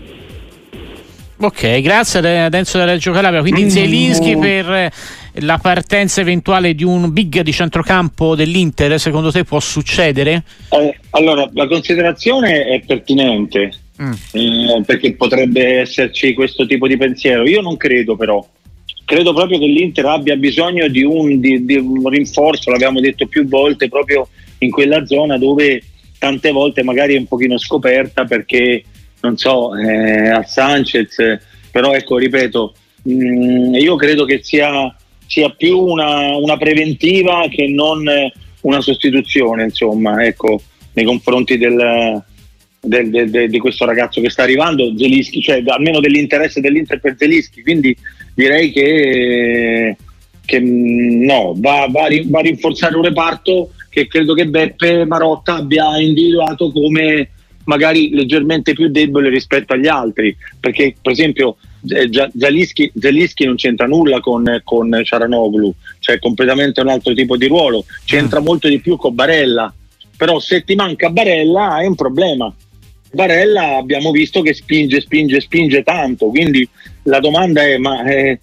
Ok, 1.42 1.80
grazie 1.80 2.18
ad 2.44 2.52
Enzo 2.52 2.76
da 2.76 2.84
Reggio 2.84 3.12
Calabria. 3.12 3.40
Quindi 3.40 3.64
mm. 3.64 3.68
Zelinski 3.68 4.36
per 4.36 4.92
la 5.34 5.58
partenza 5.58 6.20
eventuale 6.20 6.74
di 6.74 6.84
un 6.84 7.12
big 7.12 7.40
di 7.40 7.52
centrocampo 7.52 8.34
dell'Inter, 8.34 8.98
secondo 8.98 9.30
te 9.30 9.44
può 9.44 9.60
succedere? 9.60 10.42
Eh, 10.70 10.98
allora, 11.10 11.48
la 11.52 11.66
considerazione 11.66 12.66
è 12.66 12.82
pertinente 12.84 13.72
mm. 14.02 14.12
eh, 14.32 14.82
perché 14.84 15.14
potrebbe 15.14 15.80
esserci 15.80 16.34
questo 16.34 16.66
tipo 16.66 16.86
di 16.86 16.96
pensiero. 16.96 17.46
Io 17.46 17.60
non 17.60 17.76
credo 17.76 18.16
però. 18.16 18.44
Credo 19.04 19.32
proprio 19.32 19.58
che 19.58 19.66
l'Inter 19.66 20.06
abbia 20.06 20.36
bisogno 20.36 20.86
di 20.88 21.02
un, 21.02 21.40
di, 21.40 21.64
di 21.64 21.74
un 21.76 22.08
rinforzo, 22.08 22.70
l'abbiamo 22.70 23.00
detto 23.00 23.26
più 23.26 23.46
volte, 23.46 23.88
proprio 23.88 24.28
in 24.58 24.70
quella 24.70 25.04
zona 25.04 25.36
dove 25.36 25.82
tante 26.18 26.52
volte 26.52 26.82
magari 26.82 27.14
è 27.14 27.18
un 27.18 27.26
pochino 27.26 27.58
scoperta 27.58 28.24
perché, 28.24 28.84
non 29.22 29.36
so, 29.36 29.74
eh, 29.74 30.28
a 30.28 30.44
Sanchez, 30.44 31.16
però 31.72 31.92
ecco, 31.92 32.18
ripeto, 32.18 32.74
mh, 33.02 33.12
mm, 33.12 33.74
io 33.74 33.96
credo 33.96 34.24
che 34.24 34.40
sia 34.42 34.94
sia 35.30 35.48
più 35.50 35.78
una, 35.78 36.36
una 36.36 36.56
preventiva 36.56 37.46
che 37.48 37.68
non 37.68 38.04
una 38.62 38.80
sostituzione, 38.80 39.62
insomma, 39.62 40.24
ecco, 40.24 40.60
nei 40.94 41.04
confronti 41.04 41.56
del, 41.56 42.20
del, 42.80 43.30
del, 43.30 43.48
di 43.48 43.58
questo 43.60 43.84
ragazzo 43.84 44.20
che 44.20 44.28
sta 44.28 44.42
arrivando, 44.42 44.92
Zelischi, 44.98 45.40
cioè 45.40 45.62
almeno 45.66 46.00
dell'interesse 46.00 46.60
dell'Inter 46.60 46.98
per 46.98 47.14
Zelischi, 47.16 47.62
quindi 47.62 47.96
direi 48.34 48.72
che, 48.72 49.96
che 50.44 50.58
no, 50.58 51.54
va, 51.56 51.86
va, 51.88 52.08
va, 52.24 52.38
a 52.40 52.42
rinforzare 52.42 52.96
un 52.96 53.04
reparto 53.04 53.70
che 53.88 54.08
credo 54.08 54.34
che 54.34 54.48
Beppe 54.48 55.04
Marotta 55.04 55.54
abbia 55.54 55.96
individuato 56.00 56.72
come 56.72 57.30
magari 57.64 58.10
leggermente 58.10 58.72
più 58.72 58.88
debole 58.88 59.28
rispetto 59.28 59.74
agli 59.74 59.86
altri, 59.86 60.36
perché 60.58 60.94
per 61.00 61.12
esempio 61.12 61.56
eh, 61.88 62.08
Zalischi, 62.36 62.90
Zalischi 62.98 63.44
non 63.44 63.56
c'entra 63.56 63.86
nulla 63.86 64.20
con, 64.20 64.60
con 64.64 65.00
Ciaranoglu, 65.02 65.72
cioè 65.98 66.18
completamente 66.18 66.80
un 66.80 66.88
altro 66.88 67.12
tipo 67.14 67.36
di 67.36 67.46
ruolo, 67.46 67.84
c'entra 68.04 68.40
mm. 68.40 68.44
molto 68.44 68.68
di 68.68 68.80
più 68.80 68.96
con 68.96 69.14
Barella, 69.14 69.72
però 70.16 70.38
se 70.38 70.64
ti 70.64 70.74
manca 70.74 71.10
Barella 71.10 71.80
è 71.80 71.86
un 71.86 71.94
problema. 71.94 72.52
Barella 73.12 73.76
abbiamo 73.76 74.12
visto 74.12 74.40
che 74.40 74.54
spinge, 74.54 75.00
spinge, 75.00 75.40
spinge 75.40 75.82
tanto, 75.82 76.26
quindi 76.26 76.68
la 77.04 77.18
domanda 77.18 77.62
è 77.62 77.76
ma 77.76 78.04
eh, 78.04 78.38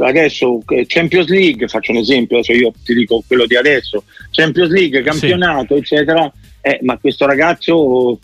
adesso 0.00 0.60
eh, 0.68 0.84
Champions 0.86 1.28
League, 1.28 1.68
faccio 1.68 1.92
un 1.92 1.98
esempio, 1.98 2.38
adesso 2.38 2.52
io 2.52 2.72
ti 2.84 2.94
dico 2.94 3.22
quello 3.26 3.46
di 3.46 3.56
adesso, 3.56 4.04
Champions 4.30 4.70
League, 4.70 5.02
campionato, 5.02 5.74
sì. 5.74 5.80
eccetera, 5.80 6.32
eh, 6.60 6.78
ma 6.82 6.98
questo 6.98 7.26
ragazzo 7.26 8.18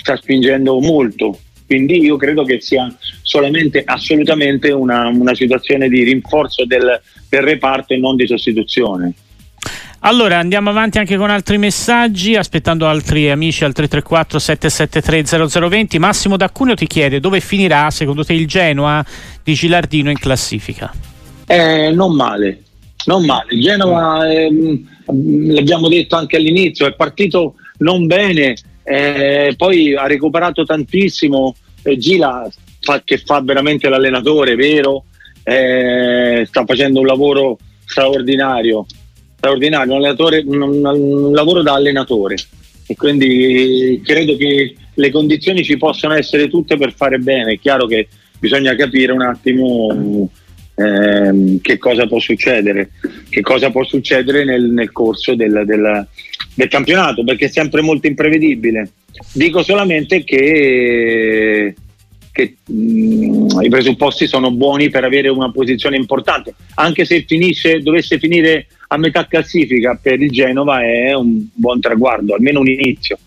sta 0.00 0.16
spingendo 0.16 0.80
molto, 0.80 1.38
quindi 1.66 2.00
io 2.00 2.16
credo 2.16 2.42
che 2.44 2.60
sia 2.60 2.92
solamente 3.22 3.82
assolutamente 3.84 4.72
una, 4.72 5.08
una 5.08 5.34
situazione 5.34 5.88
di 5.88 6.02
rinforzo 6.02 6.64
del, 6.64 7.00
del 7.28 7.42
reparto 7.42 7.92
e 7.92 7.98
non 7.98 8.16
di 8.16 8.26
sostituzione. 8.26 9.14
Allora 10.02 10.38
andiamo 10.38 10.70
avanti 10.70 10.98
anche 10.98 11.18
con 11.18 11.28
altri 11.28 11.58
messaggi, 11.58 12.34
aspettando 12.34 12.86
altri 12.86 13.30
amici 13.30 13.64
al 13.64 13.74
334 13.74 14.38
773 14.38 15.48
0020. 15.68 15.98
Massimo 15.98 16.38
D'Acunio 16.38 16.74
ti 16.74 16.86
chiede 16.86 17.20
dove 17.20 17.40
finirà 17.40 17.90
secondo 17.90 18.24
te 18.24 18.32
il 18.32 18.46
Genoa 18.46 19.04
di 19.44 19.52
Gilardino 19.52 20.08
in 20.08 20.18
classifica? 20.18 20.90
Eh, 21.46 21.90
non 21.92 22.14
male, 22.14 22.62
non 23.04 23.26
male. 23.26 23.52
Il 23.52 23.60
Genoa, 23.60 24.32
ehm, 24.32 24.88
l'abbiamo 25.52 25.88
detto 25.88 26.16
anche 26.16 26.36
all'inizio, 26.36 26.86
è 26.86 26.94
partito 26.94 27.56
non 27.80 28.06
bene, 28.06 28.56
eh, 28.82 29.54
poi 29.56 29.94
ha 29.94 30.06
recuperato 30.06 30.64
tantissimo. 30.64 31.54
Eh, 31.82 31.96
Gila 31.96 32.48
fa, 32.80 33.02
che 33.04 33.18
fa 33.18 33.40
veramente 33.40 33.88
l'allenatore, 33.88 34.54
vero? 34.54 35.04
Eh, 35.42 36.44
sta 36.46 36.64
facendo 36.64 37.00
un 37.00 37.06
lavoro 37.06 37.58
straordinario, 37.84 38.86
straordinario, 39.36 39.94
un, 39.94 40.62
un, 40.62 40.84
un 40.84 41.32
lavoro 41.32 41.62
da 41.62 41.74
allenatore 41.74 42.36
e 42.90 42.96
quindi 42.96 44.02
credo 44.04 44.36
che 44.36 44.74
le 44.92 45.10
condizioni 45.12 45.62
ci 45.62 45.76
possano 45.76 46.14
essere 46.14 46.48
tutte 46.48 46.76
per 46.76 46.92
fare 46.92 47.18
bene. 47.18 47.52
È 47.52 47.58
chiaro 47.60 47.86
che 47.86 48.08
bisogna 48.40 48.74
capire 48.74 49.12
un 49.12 49.22
attimo 49.22 50.28
ehm, 50.74 51.60
che 51.60 51.78
cosa 51.78 52.08
può 52.08 52.18
succedere, 52.18 52.90
che 53.28 53.42
cosa 53.42 53.70
può 53.70 53.84
succedere 53.84 54.44
nel, 54.44 54.64
nel 54.64 54.90
corso 54.90 55.36
del, 55.36 55.62
del, 55.64 56.04
del, 56.60 56.68
campionato, 56.68 57.24
perché 57.24 57.46
è 57.46 57.50
sempre 57.50 57.82
molto 57.82 58.06
imprevedibile. 58.06 58.90
Dico 59.32 59.62
solamente 59.62 60.24
che 60.24 61.74
che 62.32 62.56
mh, 62.64 63.60
i 63.62 63.68
presupposti 63.68 64.26
sono 64.26 64.50
buoni 64.52 64.88
per 64.88 65.04
avere 65.04 65.28
una 65.28 65.50
posizione 65.50 65.96
importante. 65.96 66.54
Anche 66.74 67.04
se 67.04 67.24
finisce, 67.26 67.80
dovesse 67.80 68.18
finire 68.18 68.68
a 68.88 68.96
metà 68.96 69.26
classifica 69.26 69.98
per 70.00 70.20
il 70.20 70.30
Genova 70.30 70.82
è 70.82 71.12
un 71.12 71.46
buon 71.52 71.80
traguardo, 71.80 72.34
almeno 72.34 72.60
un 72.60 72.68
inizio. 72.68 73.18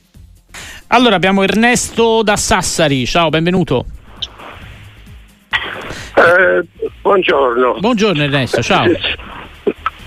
Allora 0.88 1.16
abbiamo 1.16 1.44
Ernesto 1.44 2.22
da 2.24 2.36
Sassari, 2.36 3.06
ciao, 3.06 3.30
benvenuto. 3.30 3.86
Eh, 6.16 6.66
Buongiorno. 7.02 7.80
Buongiorno 7.80 8.24
Ernesto, 8.24 8.62
ciao. 8.62 8.86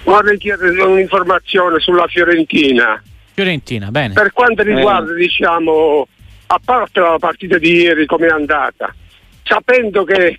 Vorrei 0.05 0.39
chiedere 0.39 0.81
un'informazione 0.83 1.81
sulla 1.81 2.07
Fiorentina. 2.07 3.03
Fiorentina, 3.37 3.90
bene. 3.90 4.14
Per 4.14 4.33
quanto 4.33 4.62
riguarda, 4.62 5.12
eh. 5.12 5.16
diciamo, 5.16 6.09
a 6.46 6.61
parte 6.64 7.01
la 7.01 7.18
partita 7.18 7.59
di 7.59 7.83
ieri 7.83 8.07
come 8.07 8.29
è 8.29 8.31
andata, 8.31 8.94
sapendo 9.42 10.05
che 10.05 10.38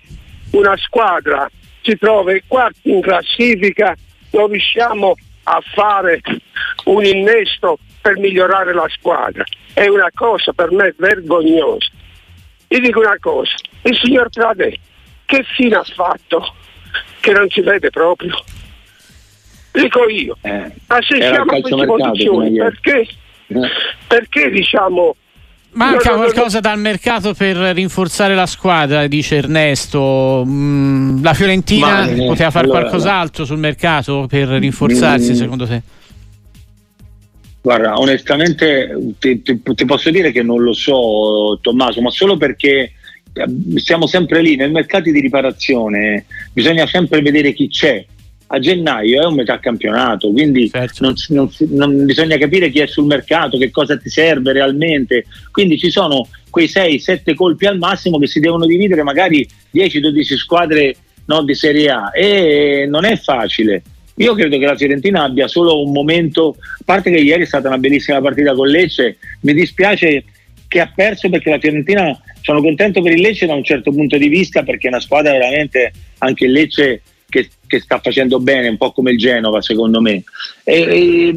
una 0.50 0.76
squadra 0.76 1.48
si 1.80 1.96
trova 1.96 2.32
quarti 2.48 2.90
in 2.90 3.00
classifica, 3.00 3.94
non 4.32 4.48
riusciamo 4.48 5.14
a 5.44 5.62
fare 5.72 6.20
un 6.86 7.04
innesto 7.04 7.78
per 8.00 8.18
migliorare 8.18 8.74
la 8.74 8.88
squadra. 8.88 9.44
È 9.72 9.86
una 9.86 10.10
cosa 10.12 10.52
per 10.52 10.72
me 10.72 10.92
vergognosa. 10.98 11.86
Vi 12.66 12.80
dico 12.80 12.98
una 12.98 13.16
cosa, 13.20 13.54
il 13.82 13.96
signor 13.96 14.28
Trade 14.28 14.76
che 15.24 15.44
fine 15.54 15.76
ha 15.76 15.84
fatto? 15.84 16.52
Che 17.20 17.30
non 17.30 17.48
si 17.48 17.60
vede 17.60 17.90
proprio. 17.90 18.34
Dico 19.82 20.08
io, 20.08 20.36
eh, 20.40 20.72
ma 20.86 20.98
se 21.00 21.16
siamo 21.16 21.42
a 21.42 21.60
queste 21.60 21.86
posizioni, 21.86 22.56
perché, 22.56 23.06
eh. 23.46 23.60
perché 24.06 24.50
diciamo 24.50 25.14
Manca 25.72 26.14
qualcosa 26.14 26.60
dal 26.60 26.78
mercato 26.78 27.34
per 27.34 27.56
rinforzare 27.56 28.34
la 28.34 28.46
squadra, 28.46 29.06
dice 29.06 29.36
Ernesto. 29.36 30.42
Mm, 30.46 31.22
la 31.22 31.34
Fiorentina 31.34 32.06
Ma, 32.06 32.24
poteva 32.24 32.50
fare 32.50 32.64
allora, 32.64 32.80
qualcos'altro 32.80 33.44
sul 33.44 33.58
mercato 33.58 34.26
per 34.28 34.48
rinforzarsi, 34.48 35.32
mm, 35.32 35.34
secondo 35.34 35.66
te? 35.66 35.82
Guarda, 37.60 37.98
onestamente 37.98 39.14
ti, 39.18 39.42
ti, 39.42 39.60
ti, 39.62 39.84
posso 39.84 40.10
dire 40.10 40.32
che 40.32 40.42
non 40.42 40.62
lo 40.62 40.72
so, 40.72 41.58
Tommaso, 41.60 42.00
ma 42.00 42.10
solo 42.10 42.36
perché 42.38 42.92
eh, 43.32 43.46
siamo 43.76 44.06
sempre 44.06 44.40
lì 44.40 44.56
nel 44.56 44.72
mercato 44.72 45.10
di 45.10 45.20
riparazione, 45.20 46.24
bisogna 46.52 46.86
sempre 46.86 47.20
vedere 47.20 47.52
chi 47.52 47.68
c'è 47.68 48.04
a 48.50 48.58
gennaio 48.58 49.22
è 49.22 49.26
un 49.26 49.34
metà 49.34 49.58
campionato, 49.58 50.30
quindi 50.30 50.70
certo. 50.70 51.04
non, 51.04 51.14
non, 51.28 51.50
non, 51.68 52.04
bisogna 52.06 52.38
capire 52.38 52.70
chi 52.70 52.80
è 52.80 52.86
sul 52.86 53.04
mercato, 53.04 53.58
che 53.58 53.70
cosa 53.70 53.96
ti 53.98 54.08
serve 54.08 54.52
realmente. 54.52 55.24
Quindi 55.50 55.78
ci 55.78 55.90
sono 55.90 56.26
quei 56.48 56.66
6-7 56.66 57.34
colpi 57.34 57.66
al 57.66 57.78
massimo 57.78 58.18
che 58.18 58.26
si 58.26 58.40
devono 58.40 58.64
dividere 58.64 59.02
magari 59.02 59.46
10-12 59.74 60.22
squadre 60.36 60.96
no, 61.26 61.42
di 61.42 61.54
Serie 61.54 61.90
A 61.90 62.10
e 62.14 62.86
non 62.88 63.04
è 63.04 63.16
facile. 63.16 63.82
Io 64.16 64.34
credo 64.34 64.58
che 64.58 64.64
la 64.64 64.76
Fiorentina 64.76 65.24
abbia 65.24 65.46
solo 65.46 65.82
un 65.82 65.92
momento, 65.92 66.56
a 66.58 66.82
parte 66.84 67.10
che 67.10 67.18
ieri 67.18 67.42
è 67.42 67.46
stata 67.46 67.68
una 67.68 67.78
bellissima 67.78 68.20
partita 68.20 68.54
con 68.54 68.66
Lecce, 68.66 69.18
mi 69.42 69.52
dispiace 69.52 70.24
che 70.66 70.80
ha 70.80 70.90
perso 70.92 71.28
perché 71.28 71.50
la 71.50 71.58
Fiorentina, 71.58 72.18
sono 72.40 72.60
contento 72.62 73.02
per 73.02 73.12
il 73.12 73.20
Lecce 73.20 73.46
da 73.46 73.54
un 73.54 73.62
certo 73.62 73.92
punto 73.92 74.16
di 74.16 74.28
vista 74.28 74.62
perché 74.62 74.86
è 74.86 74.90
una 74.90 75.00
squadra 75.00 75.32
veramente, 75.32 75.92
anche 76.18 76.46
il 76.46 76.52
Lecce 76.52 77.02
che, 77.28 77.50
che, 77.66 77.80
sta 77.80 77.98
facendo 77.98 78.40
bene, 78.40 78.68
un 78.68 78.78
po' 78.78 78.92
come 78.92 79.10
il 79.10 79.18
Genova 79.18 79.60
secondo 79.60 80.00
me. 80.00 80.24
E, 80.64 80.80
e, 80.80 81.34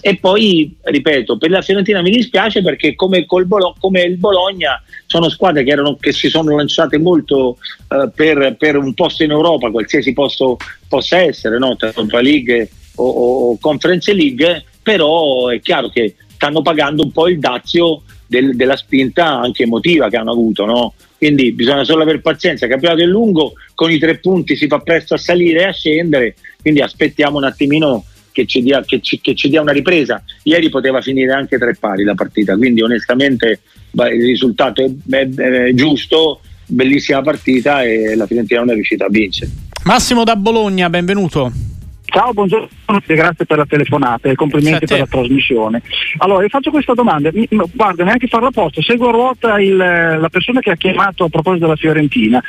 e 0.00 0.16
poi, 0.16 0.74
ripeto, 0.80 1.38
per 1.38 1.50
la 1.50 1.62
Fiorentina 1.62 2.02
mi 2.02 2.10
dispiace 2.10 2.62
perché 2.62 2.94
come, 2.96 3.24
Bolo, 3.24 3.74
come 3.78 4.02
il 4.02 4.16
Bologna 4.16 4.82
sono 5.06 5.28
squadre 5.28 5.62
che, 5.62 5.70
erano, 5.70 5.96
che 5.96 6.12
si 6.12 6.28
sono 6.28 6.56
lanciate 6.56 6.98
molto 6.98 7.58
uh, 7.88 8.10
per, 8.12 8.56
per, 8.58 8.76
un 8.76 8.94
posto 8.94 9.22
in 9.22 9.30
Europa, 9.30 9.70
qualsiasi 9.70 10.12
posto 10.12 10.56
possa 10.88 11.18
essere, 11.18 11.58
no? 11.58 11.76
Europa 11.78 12.20
League 12.20 12.68
o, 12.96 13.04
o 13.04 13.58
Conference 13.60 14.12
League, 14.12 14.64
però 14.82 15.48
è 15.48 15.60
chiaro 15.60 15.88
che 15.88 16.16
stanno 16.34 16.62
pagando 16.62 17.04
un 17.04 17.12
po' 17.12 17.28
il 17.28 17.38
dazio 17.38 18.02
del, 18.26 18.56
della 18.56 18.76
spinta 18.76 19.38
anche 19.38 19.62
emotiva 19.62 20.08
che 20.08 20.16
hanno 20.16 20.32
avuto, 20.32 20.64
no? 20.64 20.94
Quindi 21.22 21.52
bisogna 21.52 21.84
solo 21.84 22.02
avere 22.02 22.18
pazienza, 22.18 22.64
il 22.64 22.72
campionato 22.72 23.00
è 23.00 23.06
lungo, 23.06 23.52
con 23.76 23.92
i 23.92 23.98
tre 24.00 24.18
punti 24.18 24.56
si 24.56 24.66
fa 24.66 24.80
presto 24.80 25.14
a 25.14 25.18
salire 25.18 25.60
e 25.60 25.64
a 25.66 25.72
scendere, 25.72 26.34
quindi 26.60 26.80
aspettiamo 26.80 27.36
un 27.36 27.44
attimino 27.44 28.04
che 28.32 28.44
ci, 28.44 28.60
dia, 28.60 28.82
che, 28.84 29.00
ci, 29.00 29.20
che 29.20 29.36
ci 29.36 29.48
dia, 29.48 29.60
una 29.60 29.70
ripresa. 29.70 30.20
Ieri 30.42 30.68
poteva 30.68 31.00
finire 31.00 31.32
anche 31.32 31.58
tre 31.58 31.76
pari 31.78 32.02
la 32.02 32.16
partita, 32.16 32.56
quindi 32.56 32.82
onestamente 32.82 33.60
il 33.92 34.24
risultato 34.24 34.82
è, 34.82 34.90
è, 35.10 35.28
è, 35.28 35.72
giusto, 35.74 36.40
bellissima 36.66 37.22
partita 37.22 37.84
e 37.84 38.16
la 38.16 38.26
Fiorentina 38.26 38.58
non 38.58 38.70
è 38.70 38.74
riuscita 38.74 39.04
a 39.04 39.08
vincere. 39.08 39.48
Massimo 39.84 40.24
da 40.24 40.34
Bologna, 40.34 40.90
benvenuto. 40.90 41.71
Ciao, 42.12 42.34
buongiorno 42.34 42.68
e 43.06 43.14
grazie 43.14 43.46
per 43.46 43.56
la 43.56 43.64
telefonata 43.64 44.28
e 44.28 44.34
complimenti 44.34 44.84
per 44.84 44.98
la 44.98 45.06
trasmissione. 45.06 45.80
Allora, 46.18 46.42
vi 46.42 46.50
faccio 46.50 46.70
questa 46.70 46.92
domanda, 46.92 47.30
mi, 47.32 47.48
guarda, 47.72 48.04
neanche 48.04 48.26
farla 48.26 48.48
apposta, 48.48 48.82
seguo 48.82 49.08
a 49.08 49.12
ruota 49.12 49.58
il, 49.58 49.74
la 49.74 50.28
persona 50.30 50.60
che 50.60 50.72
ha 50.72 50.76
chiamato 50.76 51.24
a 51.24 51.28
proposito 51.30 51.64
della 51.64 51.76
Fiorentina 51.76 52.42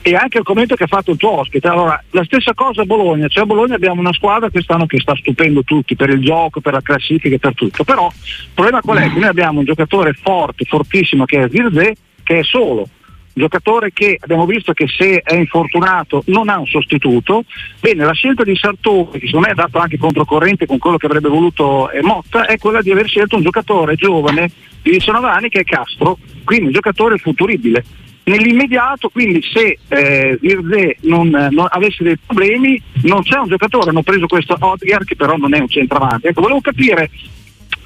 e 0.00 0.14
anche 0.14 0.38
il 0.38 0.44
commento 0.44 0.74
che 0.74 0.84
ha 0.84 0.86
fatto 0.86 1.10
il 1.10 1.18
tuo 1.18 1.38
ospite. 1.38 1.68
Allora, 1.68 2.02
la 2.12 2.24
stessa 2.24 2.54
cosa 2.54 2.80
a 2.80 2.86
Bologna, 2.86 3.28
cioè 3.28 3.42
a 3.42 3.46
Bologna 3.46 3.74
abbiamo 3.74 4.00
una 4.00 4.14
squadra 4.14 4.48
quest'anno 4.48 4.86
che 4.86 4.98
sta 5.00 5.14
stupendo 5.16 5.64
tutti 5.64 5.96
per 5.96 6.08
il 6.08 6.22
gioco, 6.22 6.62
per 6.62 6.72
la 6.72 6.80
classifica 6.80 7.34
e 7.34 7.38
per 7.38 7.54
tutto, 7.54 7.84
però 7.84 8.06
il 8.06 8.48
problema 8.54 8.80
qual 8.80 8.98
è? 9.00 9.12
Che 9.12 9.18
noi 9.18 9.28
abbiamo 9.28 9.58
un 9.58 9.66
giocatore 9.66 10.14
forte, 10.14 10.64
fortissimo 10.64 11.26
che 11.26 11.42
è 11.42 11.48
Zirze, 11.50 11.94
che 12.22 12.38
è 12.38 12.42
solo 12.42 12.88
giocatore 13.32 13.92
che 13.92 14.18
abbiamo 14.20 14.46
visto 14.46 14.72
che 14.72 14.86
se 14.88 15.20
è 15.20 15.34
infortunato 15.34 16.22
non 16.26 16.48
ha 16.48 16.58
un 16.58 16.66
sostituto. 16.66 17.44
Bene, 17.80 18.04
la 18.04 18.12
scelta 18.12 18.42
di 18.42 18.56
Sartori, 18.56 19.18
che 19.18 19.26
secondo 19.26 19.46
me 19.46 19.52
è 19.52 19.56
dato 19.56 19.78
anche 19.78 19.98
controcorrente 19.98 20.66
con 20.66 20.78
quello 20.78 20.96
che 20.96 21.06
avrebbe 21.06 21.28
voluto 21.28 21.90
eh, 21.90 22.02
Motta, 22.02 22.46
è 22.46 22.58
quella 22.58 22.82
di 22.82 22.90
aver 22.90 23.06
scelto 23.06 23.36
un 23.36 23.42
giocatore 23.42 23.94
giovane 23.94 24.50
di 24.82 24.90
19 24.92 25.28
anni 25.28 25.48
che 25.48 25.60
è 25.60 25.64
Castro, 25.64 26.18
quindi 26.44 26.66
un 26.66 26.72
giocatore 26.72 27.18
futuribile. 27.18 27.84
Nell'immediato, 28.22 29.08
quindi 29.08 29.42
se 29.42 29.78
eh, 29.88 30.38
Virze 30.40 30.98
non, 31.02 31.30
non, 31.50 31.66
avesse 31.68 32.04
dei 32.04 32.16
problemi, 32.24 32.80
non 33.02 33.22
c'è 33.22 33.38
un 33.38 33.48
giocatore, 33.48 33.90
hanno 33.90 34.02
preso 34.02 34.26
questo 34.26 34.56
Odgar 34.58 35.04
che 35.04 35.16
però 35.16 35.36
non 35.36 35.54
è 35.54 35.58
un 35.58 35.68
centravanti. 35.68 36.28
Ecco, 36.28 36.42
volevo 36.42 36.60
capire 36.60 37.10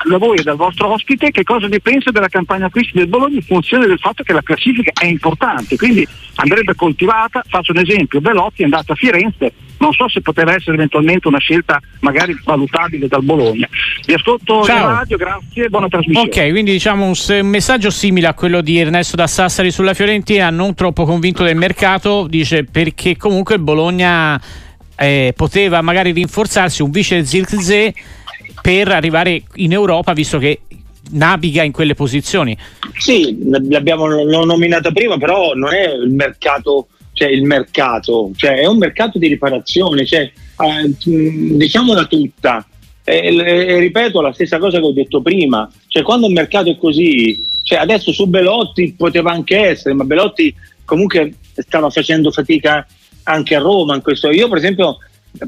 da 0.08 0.18
voi 0.18 0.38
e 0.38 0.42
dal 0.42 0.56
vostro 0.56 0.92
ospite 0.92 1.30
che 1.30 1.44
cosa 1.44 1.66
ne 1.66 1.80
pensa 1.80 2.10
della 2.10 2.28
campagna 2.28 2.66
acquisti 2.66 2.98
del 2.98 3.06
Bologna 3.06 3.36
in 3.36 3.42
funzione 3.42 3.86
del 3.86 3.98
fatto 3.98 4.22
che 4.22 4.32
la 4.32 4.42
classifica 4.42 4.90
è 4.92 5.06
importante, 5.06 5.76
quindi 5.76 6.06
andrebbe 6.36 6.74
coltivata, 6.74 7.42
faccio 7.46 7.72
un 7.72 7.78
esempio, 7.78 8.20
Belotti 8.20 8.62
è 8.62 8.64
andato 8.64 8.92
a 8.92 8.94
Firenze, 8.96 9.52
non 9.78 9.92
so 9.92 10.08
se 10.08 10.20
poteva 10.20 10.54
essere 10.54 10.74
eventualmente 10.74 11.28
una 11.28 11.38
scelta 11.38 11.80
magari 12.00 12.38
valutabile 12.44 13.06
dal 13.06 13.22
Bologna. 13.22 13.68
Vi 14.06 14.14
ascolto 14.14 14.64
Ciao. 14.64 14.76
in 14.76 14.96
radio, 14.96 15.16
grazie, 15.16 15.68
buona 15.68 15.88
trasmissione. 15.88 16.28
Ok, 16.28 16.50
quindi 16.50 16.72
diciamo 16.72 17.04
un, 17.04 17.14
un, 17.28 17.46
messaggio 17.46 17.90
simile 17.90 18.26
a 18.26 18.34
quello 18.34 18.60
di 18.60 18.78
Ernesto 18.78 19.16
da 19.16 19.26
Sassari 19.26 19.70
sulla 19.70 19.94
Fiorentina, 19.94 20.50
non 20.50 20.74
troppo 20.74 21.04
convinto 21.04 21.42
del 21.44 21.56
mercato, 21.56 22.26
dice 22.26 22.64
perché 22.64 23.16
comunque 23.16 23.56
il 23.56 23.60
Bologna 23.60 24.40
eh, 24.96 25.32
poteva 25.36 25.82
magari 25.82 26.12
rinforzarsi 26.12 26.82
un 26.82 26.90
vice 26.90 27.24
Zirkzee 27.24 27.94
per 28.64 28.88
arrivare 28.88 29.42
in 29.56 29.72
Europa, 29.72 30.14
visto 30.14 30.38
che 30.38 30.60
naviga 31.10 31.62
in 31.62 31.70
quelle 31.70 31.92
posizioni. 31.92 32.56
Sì, 32.96 33.36
l'abbiamo 33.46 34.06
nominato 34.08 34.90
prima, 34.90 35.18
però 35.18 35.52
non 35.52 35.74
è 35.74 35.92
il 35.92 36.08
mercato, 36.08 36.86
cioè 37.12 37.28
il 37.28 37.42
mercato, 37.42 38.30
cioè 38.34 38.60
è 38.60 38.64
un 38.64 38.78
mercato 38.78 39.18
di 39.18 39.28
riparazione, 39.28 40.06
cioè, 40.06 40.20
eh, 40.22 40.94
diciamola 40.98 42.06
tutta. 42.06 42.66
E, 43.04 43.36
e, 43.36 43.78
ripeto 43.80 44.22
la 44.22 44.32
stessa 44.32 44.56
cosa 44.56 44.78
che 44.78 44.86
ho 44.86 44.92
detto 44.92 45.20
prima, 45.20 45.70
cioè 45.88 46.02
quando 46.02 46.26
il 46.26 46.32
mercato 46.32 46.70
è 46.70 46.78
così, 46.78 47.46
cioè 47.64 47.80
adesso 47.80 48.12
su 48.12 48.26
Belotti 48.28 48.94
poteva 48.96 49.30
anche 49.30 49.58
essere, 49.58 49.92
ma 49.92 50.04
Belotti 50.04 50.54
comunque 50.86 51.34
stava 51.54 51.90
facendo 51.90 52.30
fatica 52.30 52.86
anche 53.24 53.56
a 53.56 53.60
Roma 53.60 53.94
in 53.94 54.00
questo. 54.00 54.30
Io 54.30 54.48
per 54.48 54.56
esempio 54.56 55.00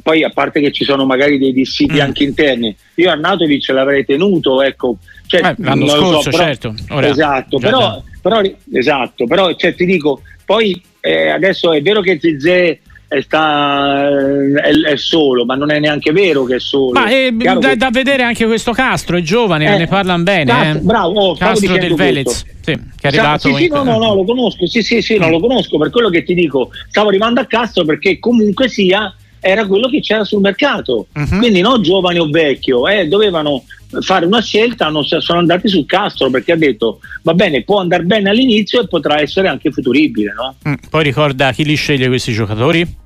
poi 0.02 0.24
a 0.24 0.30
parte 0.30 0.60
che 0.60 0.72
ci 0.72 0.84
sono 0.84 1.04
magari 1.04 1.38
dei 1.38 1.52
dissidi 1.52 1.98
mm. 1.98 2.00
anche 2.00 2.24
interni, 2.24 2.74
io 2.94 3.10
Arnautovic 3.10 3.68
l'avrei 3.70 4.04
tenuto, 4.04 4.62
ecco, 4.62 4.96
cioè, 5.26 5.44
eh, 5.44 5.54
l'anno 5.58 5.86
scorso, 5.86 6.22
so, 6.22 6.30
però, 6.30 6.42
certo. 6.42 6.74
Ora, 6.90 7.08
esatto, 7.08 7.58
però, 7.58 8.02
però, 8.20 8.40
esatto, 8.72 9.26
però 9.26 9.54
cioè, 9.54 9.74
ti 9.74 9.84
dico, 9.84 10.22
poi 10.44 10.80
eh, 11.00 11.30
adesso 11.30 11.72
è 11.72 11.80
vero 11.82 12.00
che 12.00 12.18
Zizè 12.20 12.78
è, 13.08 13.20
sta, 13.20 14.08
è, 14.08 14.72
è, 14.72 14.96
solo, 14.96 15.44
ma 15.44 15.54
non 15.54 15.70
è 15.70 15.78
neanche 15.78 16.10
vero 16.10 16.44
che 16.44 16.56
è 16.56 16.60
solo. 16.60 16.98
Ma 16.98 17.06
è, 17.06 17.30
da, 17.30 17.58
che... 17.58 17.76
da, 17.76 17.90
vedere 17.90 18.24
anche 18.24 18.46
questo 18.46 18.72
Castro, 18.72 19.16
è 19.16 19.22
giovane, 19.22 19.72
eh, 19.72 19.78
ne 19.78 19.86
parlano 19.86 20.22
bene. 20.24 20.44
Castro, 20.46 20.78
eh. 20.78 20.82
Bravo, 20.82 21.20
oh, 21.20 21.36
Castro 21.36 21.78
del 21.78 21.94
Velez. 21.94 22.44
Sì, 22.60 22.72
che 22.72 22.78
è 23.02 23.06
arrivato 23.06 23.48
sì, 23.48 23.54
sì, 23.54 23.68
no, 23.68 23.84
no, 23.84 23.98
no, 23.98 24.14
lo 24.14 24.24
conosco, 24.24 24.66
sì, 24.66 24.82
sì, 24.82 25.00
sì, 25.00 25.18
no, 25.18 25.30
lo 25.30 25.38
conosco, 25.38 25.78
per 25.78 25.90
quello 25.90 26.08
che 26.08 26.24
ti 26.24 26.34
dico, 26.34 26.70
stavo 26.88 27.08
arrivando 27.08 27.40
a 27.40 27.44
Castro 27.44 27.84
perché 27.84 28.18
comunque 28.18 28.68
sia 28.68 29.14
era 29.40 29.66
quello 29.66 29.88
che 29.88 30.00
c'era 30.00 30.24
sul 30.24 30.40
mercato. 30.40 31.06
Uh-huh. 31.14 31.38
Quindi 31.38 31.60
non 31.60 31.82
giovane 31.82 32.18
o 32.18 32.28
vecchio, 32.28 32.86
eh, 32.88 33.06
dovevano 33.06 33.64
fare 34.00 34.26
una 34.26 34.40
scelta, 34.40 34.88
non 34.88 35.04
sono 35.04 35.38
andati 35.38 35.68
sul 35.68 35.86
Castro 35.86 36.28
perché 36.30 36.52
ha 36.52 36.56
detto 36.56 37.00
va 37.22 37.34
bene, 37.34 37.62
può 37.62 37.78
andare 37.78 38.02
bene 38.02 38.30
all'inizio 38.30 38.80
e 38.80 38.88
potrà 38.88 39.20
essere 39.20 39.48
anche 39.48 39.70
futuribile. 39.70 40.32
No? 40.34 40.56
Mm, 40.68 40.74
poi 40.90 41.02
ricorda 41.02 41.52
chi 41.52 41.64
li 41.64 41.76
sceglie 41.76 42.08
questi 42.08 42.32
giocatori? 42.32 43.04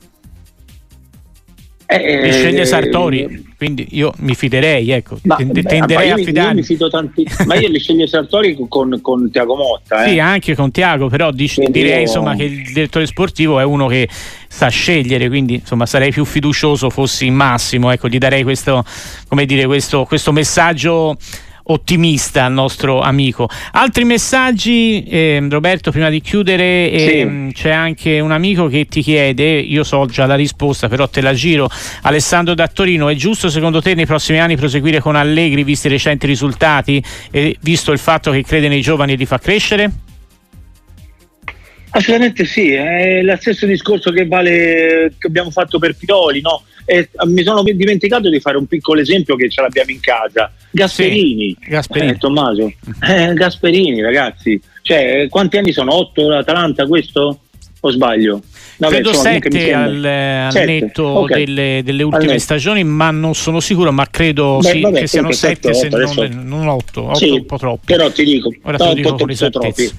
Eh, 1.93 2.23
li 2.23 2.31
sceglie 2.31 2.65
Sartori, 2.67 3.53
quindi 3.57 3.89
io 3.91 4.13
mi 4.19 4.37
fiderei, 4.37 4.91
ecco, 4.93 5.19
ma, 5.25 5.35
tenderei 5.37 6.11
a 6.11 6.17
fidarmi. 6.17 6.65
Tanti, 6.89 7.27
ma 7.47 7.57
io 7.57 7.69
li 7.69 7.81
sceglie 7.81 8.07
Sartori 8.07 8.57
con, 8.69 9.01
con 9.03 9.29
Tiago 9.33 9.57
Motta. 9.57 10.05
Eh. 10.05 10.11
Sì, 10.11 10.19
anche 10.21 10.55
con 10.55 10.71
Tiago, 10.71 11.09
però 11.09 11.33
dic- 11.33 11.69
direi 11.69 11.95
io... 11.95 12.01
insomma, 12.03 12.37
che 12.37 12.45
il 12.45 12.73
direttore 12.73 13.07
sportivo 13.07 13.59
è 13.59 13.65
uno 13.65 13.89
che 13.89 14.09
sa 14.49 14.69
scegliere, 14.69 15.27
quindi 15.27 15.55
insomma 15.55 15.85
sarei 15.85 16.13
più 16.13 16.25
fiducioso 16.25 16.91
fossi 16.91 17.27
in 17.27 17.35
massimo, 17.35 17.91
ecco, 17.91 18.07
gli 18.07 18.19
darei 18.19 18.45
questo, 18.45 18.85
come 19.27 19.45
dire, 19.45 19.67
questo, 19.67 20.05
questo 20.05 20.31
messaggio 20.31 21.17
ottimista 21.71 22.45
al 22.45 22.53
nostro 22.53 23.01
amico. 23.01 23.49
Altri 23.73 24.05
messaggi, 24.05 25.05
eh, 25.05 25.45
Roberto, 25.49 25.91
prima 25.91 26.11
di 26.11 26.21
chiudere, 26.21 26.91
eh, 26.91 27.09
sì. 27.49 27.53
c'è 27.55 27.71
anche 27.71 28.21
un 28.21 28.33
amico 28.33 28.67
che 28.67 28.87
ti 28.87 29.03
chiede, 29.03 29.59
io 29.59 29.85
so 29.85 30.07
già 30.07 30.27
la 30.27 30.35
risposta, 30.35 30.89
però 30.89 31.09
te 31.09 31.21
la 31.21 31.33
giro. 31.33 31.69
Alessandro 32.03 32.55
da 32.55 32.69
Torino, 32.69 33.09
è 33.09 33.15
giusto 33.15 33.49
secondo 33.49 33.81
te 33.81 33.95
nei 33.95 34.07
prossimi 34.07 34.41
anni 34.41 34.57
proseguire 34.57 35.01
con 35.01 35.17
Allegri, 35.17 35.65
visti 35.65 35.87
i 35.87 35.91
recenti 35.91 36.27
risultati 36.27 37.03
e 37.31 37.57
visto 37.61 37.93
il 37.93 37.99
fatto 37.99 38.31
che 38.31 38.43
crede 38.43 38.69
nei 38.69 38.81
giovani 38.81 39.13
e 39.13 39.17
li 39.17 39.27
fa 39.27 39.39
crescere? 39.39 39.91
Assolutamente 41.93 42.45
sì, 42.45 42.73
è 42.73 43.21
lo 43.23 43.37
stesso 43.37 43.67
discorso 43.67 44.13
che, 44.13 44.27
vale, 44.27 45.13
che 45.19 45.27
abbiamo 45.27 45.51
fatto 45.51 45.81
per 45.81 45.97
Pioli, 45.97 46.41
no? 46.41 46.63
E 46.91 47.09
mi 47.27 47.45
sono 47.45 47.63
dimenticato 47.63 48.29
di 48.29 48.41
fare 48.41 48.57
un 48.57 48.67
piccolo 48.67 49.01
esempio 49.01 49.37
che 49.37 49.49
ce 49.49 49.61
l'abbiamo 49.61 49.93
in 49.93 50.01
casa. 50.01 50.51
Gasperini, 50.73 51.57
sì, 51.61 51.69
Gasperini. 51.69 52.11
Eh, 52.11 52.19
Tommaso, 52.19 52.73
eh, 53.09 53.33
Gasperini 53.33 54.03
ragazzi, 54.03 54.61
cioè, 54.83 55.29
quanti 55.29 55.57
anni 55.57 55.71
sono? 55.71 55.95
8 55.95 56.29
l'Atalanta 56.29 56.87
questo? 56.87 57.43
O 57.83 57.91
sbaglio? 57.93 58.43
Vabbè, 58.79 58.95
Credo 58.95 59.13
7 59.13 59.73
al, 59.73 60.05
al 60.05 60.65
netto 60.67 61.07
okay. 61.07 61.45
delle, 61.45 61.83
delle, 61.85 62.03
ultime 62.03 62.41
stagioni, 62.41 62.83
ma 62.83 63.13
non 63.13 63.35
sono 63.35 63.61
sicuro, 63.61 63.93
ma 63.93 64.07
credo 64.11 64.59
Beh, 64.61 64.69
sì, 64.69 64.81
vabbè, 64.81 65.01
che 65.01 65.07
siano 65.07 65.31
7 65.31 65.73
se 65.73 65.89
non 65.89 66.67
8, 66.67 67.15
sì, 67.15 67.29
un 67.29 67.47
po' 67.47 67.57
troppo. 67.57 67.83
Però 67.85 68.11
ti 68.11 68.25
dico, 68.25 68.53
Ora 68.63 68.79
te 68.79 68.85
lo 68.85 68.95
dico 68.95 69.15
con 69.15 69.33
troppi. 69.35 69.91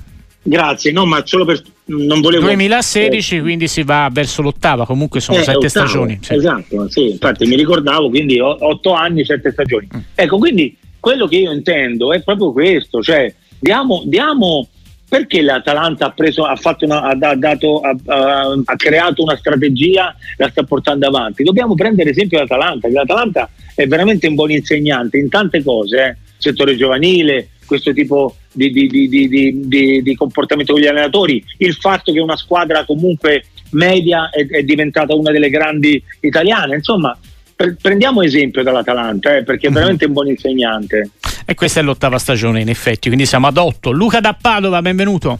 Grazie, 0.43 0.91
no, 0.91 1.05
ma 1.05 1.21
solo 1.23 1.45
per 1.45 1.61
non 1.85 2.21
volevo 2.21 2.45
2016, 2.45 3.35
eh. 3.35 3.41
quindi 3.41 3.67
si 3.67 3.83
va 3.83 4.09
verso 4.11 4.41
l'ottava, 4.41 4.85
comunque 4.85 5.19
sono 5.19 5.37
eh, 5.37 5.43
sette 5.43 5.65
ottavo, 5.65 5.69
stagioni. 5.69 6.19
Sì. 6.21 6.33
Esatto, 6.33 6.89
sì, 6.89 7.09
infatti 7.11 7.45
mi 7.45 7.55
ricordavo, 7.55 8.09
quindi 8.09 8.39
otto 8.39 8.93
anni, 8.93 9.25
sette 9.25 9.51
stagioni. 9.51 9.87
Mm. 9.95 9.99
Ecco, 10.15 10.37
quindi 10.37 10.75
quello 10.99 11.27
che 11.27 11.37
io 11.37 11.51
intendo 11.51 12.11
è 12.13 12.21
proprio 12.23 12.51
questo, 12.51 13.01
cioè 13.01 13.33
diamo, 13.59 14.03
diamo 14.05 14.67
perché 15.07 15.41
l'Atalanta 15.41 16.05
ha, 16.05 16.11
preso, 16.11 16.45
ha, 16.45 16.57
una, 16.79 17.01
ha, 17.01 17.35
dato, 17.35 17.81
ha, 17.81 18.75
creato 18.77 19.23
una 19.23 19.35
strategia, 19.35 20.15
la 20.37 20.49
sta 20.49 20.63
portando 20.63 21.05
avanti. 21.05 21.43
Dobbiamo 21.43 21.75
prendere 21.75 22.11
esempio 22.11 22.39
l'Atalanta, 22.39 22.87
che 22.87 22.93
l'Atalanta 22.93 23.49
è 23.75 23.85
veramente 23.87 24.27
un 24.27 24.35
buon 24.35 24.51
insegnante 24.51 25.17
in 25.17 25.27
tante 25.27 25.61
cose, 25.63 26.01
eh? 26.01 26.15
settore 26.37 26.77
giovanile, 26.77 27.49
questo 27.71 27.93
tipo 27.93 28.35
di, 28.51 28.69
di, 28.69 29.07
di, 29.07 30.01
di, 30.03 30.15
comportamento 30.15 30.73
con 30.73 30.81
gli 30.81 30.87
allenatori, 30.87 31.41
il 31.59 31.73
fatto 31.75 32.11
che 32.11 32.19
una 32.19 32.35
squadra 32.35 32.83
comunque 32.83 33.45
media 33.71 34.29
è, 34.29 34.45
è 34.45 34.63
diventata 34.63 35.15
una 35.15 35.31
delle 35.31 35.49
grandi 35.49 36.03
italiane, 36.19 36.75
insomma 36.75 37.17
prendiamo 37.79 38.23
esempio 38.23 38.63
dall'Atalanta 38.63 39.37
eh, 39.37 39.43
perché 39.43 39.67
è 39.67 39.69
mhm. 39.69 39.75
veramente 39.75 40.05
un 40.05 40.13
buon 40.13 40.27
insegnante. 40.27 41.11
E 41.45 41.55
questa 41.55 41.79
è 41.79 41.83
l'ottava 41.83 42.17
stagione 42.17 42.59
in 42.59 42.67
effetti, 42.67 43.07
quindi 43.07 43.25
siamo 43.25 43.47
ad 43.47 43.57
otto. 43.57 43.91
Luca 43.91 44.19
da 44.19 44.35
Padova, 44.39 44.81
benvenuto. 44.81 45.39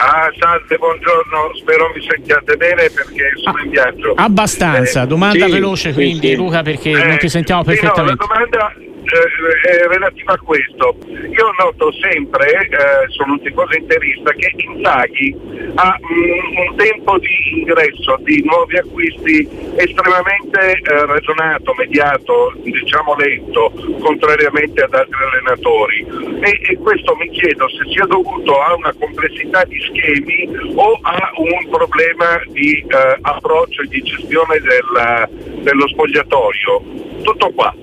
Ah, 0.00 0.30
salve, 0.38 0.76
buongiorno, 0.78 1.56
spero 1.56 1.90
mi 1.92 2.00
sentiate 2.08 2.56
bene 2.56 2.88
perché 2.88 3.32
sono 3.42 3.58
in 3.64 3.70
viaggio. 3.70 4.12
Abbastanza, 4.14 5.04
domanda 5.04 5.46
sì, 5.46 5.50
veloce 5.50 5.92
quindi 5.92 6.28
sì. 6.28 6.36
Luca 6.36 6.62
perché 6.62 6.90
eh, 6.90 7.04
non 7.04 7.16
ti 7.18 7.28
sentiamo 7.28 7.64
perfettamente. 7.64 8.22
Sì, 8.22 8.28
no, 8.28 8.38
la 8.38 8.46
domanda 8.46 8.72
eh, 9.08 9.68
è 9.68 9.86
relativa 9.88 10.34
a 10.34 10.38
questo. 10.38 10.96
Io 11.08 11.50
noto 11.58 11.90
sempre, 11.92 12.46
eh, 12.52 13.08
sono 13.08 13.32
un 13.32 13.42
tifoso 13.42 13.76
interista, 13.76 14.30
che 14.32 14.52
Inzaghi 14.56 15.34
ha 15.74 15.98
mh, 15.98 16.14
mm, 16.14 16.68
un 16.68 16.76
tempo 16.76 17.18
di 17.18 17.58
ingresso 17.58 18.16
di 18.20 18.42
nuovi 18.44 18.76
acquisti 18.76 19.48
estremamente 19.76 20.60
eh, 20.60 21.06
ragionato, 21.06 21.74
mediato, 21.74 22.52
diciamo 22.62 23.14
lento, 23.16 23.72
contrariamente 24.00 24.82
ad 24.82 24.92
altri 24.92 25.16
allenatori. 25.32 26.06
E, 26.40 26.58
e, 26.68 26.76
questo 26.76 27.16
mi 27.16 27.30
chiedo 27.30 27.68
se 27.70 27.84
sia 27.90 28.04
dovuto 28.04 28.60
a 28.60 28.74
una 28.74 28.92
complessità 28.98 29.64
di 29.64 29.80
schemi 29.88 30.48
o 30.74 30.98
a 31.02 31.30
un 31.36 31.68
problema 31.70 32.40
di 32.50 32.78
eh, 32.78 33.18
approccio 33.20 33.82
e 33.82 33.88
di 33.88 34.02
gestione 34.02 34.58
del, 34.60 35.62
dello 35.62 35.88
spogliatorio. 35.88 36.82
Tutto 37.22 37.50
qua. 37.54 37.74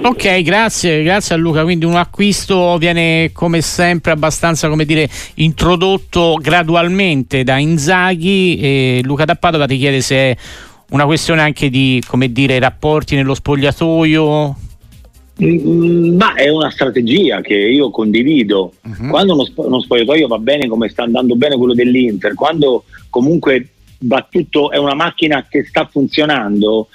Ok, 0.00 0.42
grazie, 0.42 1.02
grazie 1.02 1.34
a 1.34 1.38
Luca. 1.38 1.64
Quindi 1.64 1.84
un 1.84 1.96
acquisto 1.96 2.76
viene 2.78 3.30
come 3.32 3.60
sempre 3.60 4.12
abbastanza, 4.12 4.68
come 4.68 4.84
dire, 4.84 5.08
introdotto 5.34 6.38
gradualmente 6.40 7.42
da 7.42 7.58
Inzaghi 7.58 8.58
e 8.60 9.00
Luca 9.02 9.24
da 9.24 9.34
Padova 9.34 9.66
ti 9.66 9.76
chiede 9.76 10.00
se 10.00 10.16
è 10.16 10.36
una 10.90 11.04
questione 11.04 11.42
anche 11.42 11.68
di, 11.68 12.02
come 12.06 12.32
dire, 12.32 12.58
rapporti 12.58 13.16
nello 13.16 13.34
spogliatoio. 13.34 14.56
Mm, 15.42 16.16
ma 16.16 16.34
è 16.34 16.48
una 16.48 16.70
strategia 16.70 17.40
che 17.40 17.54
io 17.54 17.90
condivido. 17.90 18.72
Uh-huh. 18.82 19.08
Quando 19.08 19.34
uno, 19.34 19.46
uno 19.54 19.80
spogliatoio 19.80 20.26
va 20.26 20.38
bene 20.38 20.66
come 20.66 20.88
sta 20.88 21.04
andando 21.04 21.36
bene 21.36 21.56
quello 21.56 21.74
dell'Inter, 21.74 22.34
quando 22.34 22.84
comunque 23.08 23.68
va 24.00 24.26
tutto, 24.28 24.70
è 24.70 24.76
una 24.76 24.94
macchina 24.94 25.46
che 25.48 25.64
sta 25.64 25.86
funzionando, 25.86 26.88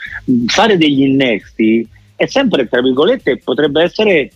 fare 0.47 0.77
degli 0.77 1.01
innesti 1.01 1.87
è 2.15 2.25
sempre, 2.27 2.67
tra 2.67 2.81
virgolette, 2.81 3.39
potrebbe 3.43 3.83
essere 3.83 4.31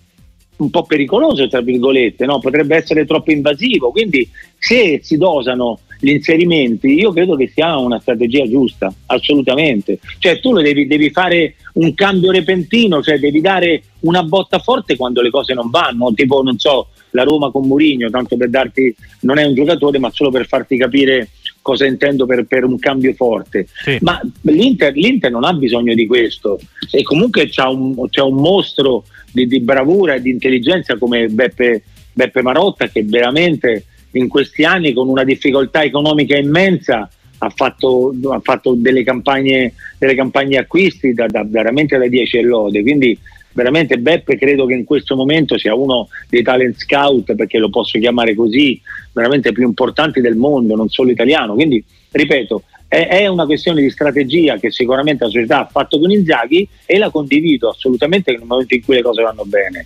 un 0.58 0.70
po' 0.70 0.84
pericoloso, 0.84 1.48
tra 1.48 1.62
virgolette, 1.62 2.26
no? 2.26 2.40
potrebbe 2.40 2.76
essere 2.76 3.06
troppo 3.06 3.32
invasivo. 3.32 3.92
Quindi 3.92 4.30
se 4.58 5.00
si 5.04 5.18
dosano 5.18 5.80
gli 6.00 6.10
inserimenti, 6.10 6.94
io 6.94 7.12
credo 7.12 7.36
che 7.36 7.50
sia 7.54 7.78
una 7.78 8.00
strategia 8.00 8.48
giusta, 8.48 8.94
assolutamente. 9.08 10.00
Cioè 10.20 10.40
tu 10.40 10.54
devi, 10.54 10.88
devi, 10.88 11.10
fare 11.10 11.56
un 11.74 11.94
cambio 11.94 12.32
repentino, 12.32 13.02
cioè 13.02 13.20
devi 13.20 13.42
dare 13.42 13.84
una 14.02 14.24
botta 14.24 14.60
forte 14.60 14.96
quando 14.96 15.22
le 15.22 15.30
cose 15.30 15.54
non 15.54 15.70
vanno, 15.70 16.14
tipo 16.14 16.42
non 16.42 16.58
so, 16.58 16.90
la 17.12 17.24
Roma 17.24 17.52
con 17.52 17.66
Mourinho, 17.66 18.10
tanto 18.10 18.38
per 18.38 18.50
darti, 18.50 18.96
non 19.22 19.38
è 19.40 19.46
un 19.46 19.56
giocatore, 19.56 20.00
ma 20.00 20.12
solo 20.12 20.30
per 20.30 20.48
farti 20.48 20.78
capire 20.78 21.30
cosa 21.62 21.86
intendo 21.86 22.26
per, 22.26 22.46
per 22.46 22.64
un 22.64 22.80
cambio 22.80 23.14
forte. 23.14 23.68
Sì. 23.84 23.98
Ma 24.02 24.22
l'Inter, 24.44 24.94
l'Inter, 24.94 25.32
non 25.32 25.44
ha 25.44 25.52
bisogno 25.54 25.94
di 25.94 26.08
questo 26.08 26.60
e 26.92 27.04
comunque 27.04 27.50
c'è 27.50 27.66
un, 27.66 28.08
c'è 28.10 28.22
un 28.22 28.36
mostro 28.36 29.04
di, 29.32 29.48
di, 29.48 29.60
bravura 29.60 30.14
e 30.14 30.22
di 30.22 30.30
intelligenza 30.30 30.98
come 30.98 31.28
Beppe, 31.28 31.84
Beppe 32.14 32.42
Marotta 32.42 32.88
che 32.88 33.04
veramente 33.04 33.86
in 34.18 34.28
questi 34.28 34.64
anni 34.64 34.94
con 34.94 35.08
una 35.08 35.24
difficoltà 35.24 35.84
economica 35.84 36.38
immensa 36.38 37.10
ha 37.40 37.50
fatto, 37.50 38.14
ha 38.32 38.40
fatto 38.42 38.74
delle, 38.76 39.04
campagne, 39.04 39.74
delle 39.98 40.16
campagne 40.16 40.58
acquisti 40.58 41.14
da, 41.14 41.28
da, 41.28 41.44
veramente 41.46 41.98
da 41.98 42.08
10 42.08 42.38
e 42.38 42.42
lode. 42.42 42.82
Quindi 42.82 43.18
veramente 43.54 43.98
Beppe 43.98 44.38
credo 44.38 44.66
che 44.66 44.74
in 44.74 44.86
questo 44.86 45.16
momento 45.16 45.58
sia 45.58 45.76
uno 45.76 46.10
dei 46.30 46.44
talent 46.44 46.78
scout, 46.78 47.36
perché 47.36 47.58
lo 47.58 47.70
posso 47.70 48.00
chiamare 48.00 48.36
così, 48.36 48.80
veramente 49.14 49.52
più 49.52 49.66
importanti 49.66 50.22
del 50.22 50.36
mondo, 50.36 50.76
non 50.76 50.90
solo 50.90 51.12
italiano. 51.12 51.54
Quindi, 51.54 51.84
ripeto, 52.12 52.64
è, 52.88 53.08
è 53.08 53.28
una 53.28 53.46
questione 53.46 53.82
di 53.82 53.90
strategia 53.90 54.58
che 54.58 54.72
sicuramente 54.72 55.26
la 55.26 55.30
società 55.30 55.60
ha 55.60 55.70
fatto 55.70 56.00
con 56.00 56.12
Inzaghi 56.12 56.68
e 56.86 56.98
la 56.98 57.10
condivido 57.10 57.70
assolutamente 57.70 58.32
nel 58.32 58.44
momento 58.46 58.74
in 58.74 58.84
cui 58.84 58.96
le 58.96 59.02
cose 59.02 59.22
vanno 59.22 59.44
bene. 59.46 59.86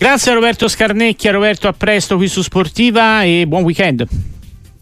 Grazie 0.00 0.30
a 0.30 0.34
Roberto 0.34 0.66
Scarnecchia, 0.66 1.30
Roberto 1.30 1.68
a 1.68 1.74
presto 1.74 2.16
qui 2.16 2.26
su 2.26 2.40
Sportiva 2.40 3.22
e 3.22 3.44
buon 3.46 3.64
weekend. 3.64 4.06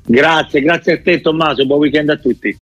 Grazie, 0.07 0.61
grazie 0.61 0.93
a 0.93 1.01
te 1.01 1.21
Tommaso, 1.21 1.67
buon 1.67 1.81
weekend 1.81 2.09
a 2.11 2.17
tutti. 2.17 2.57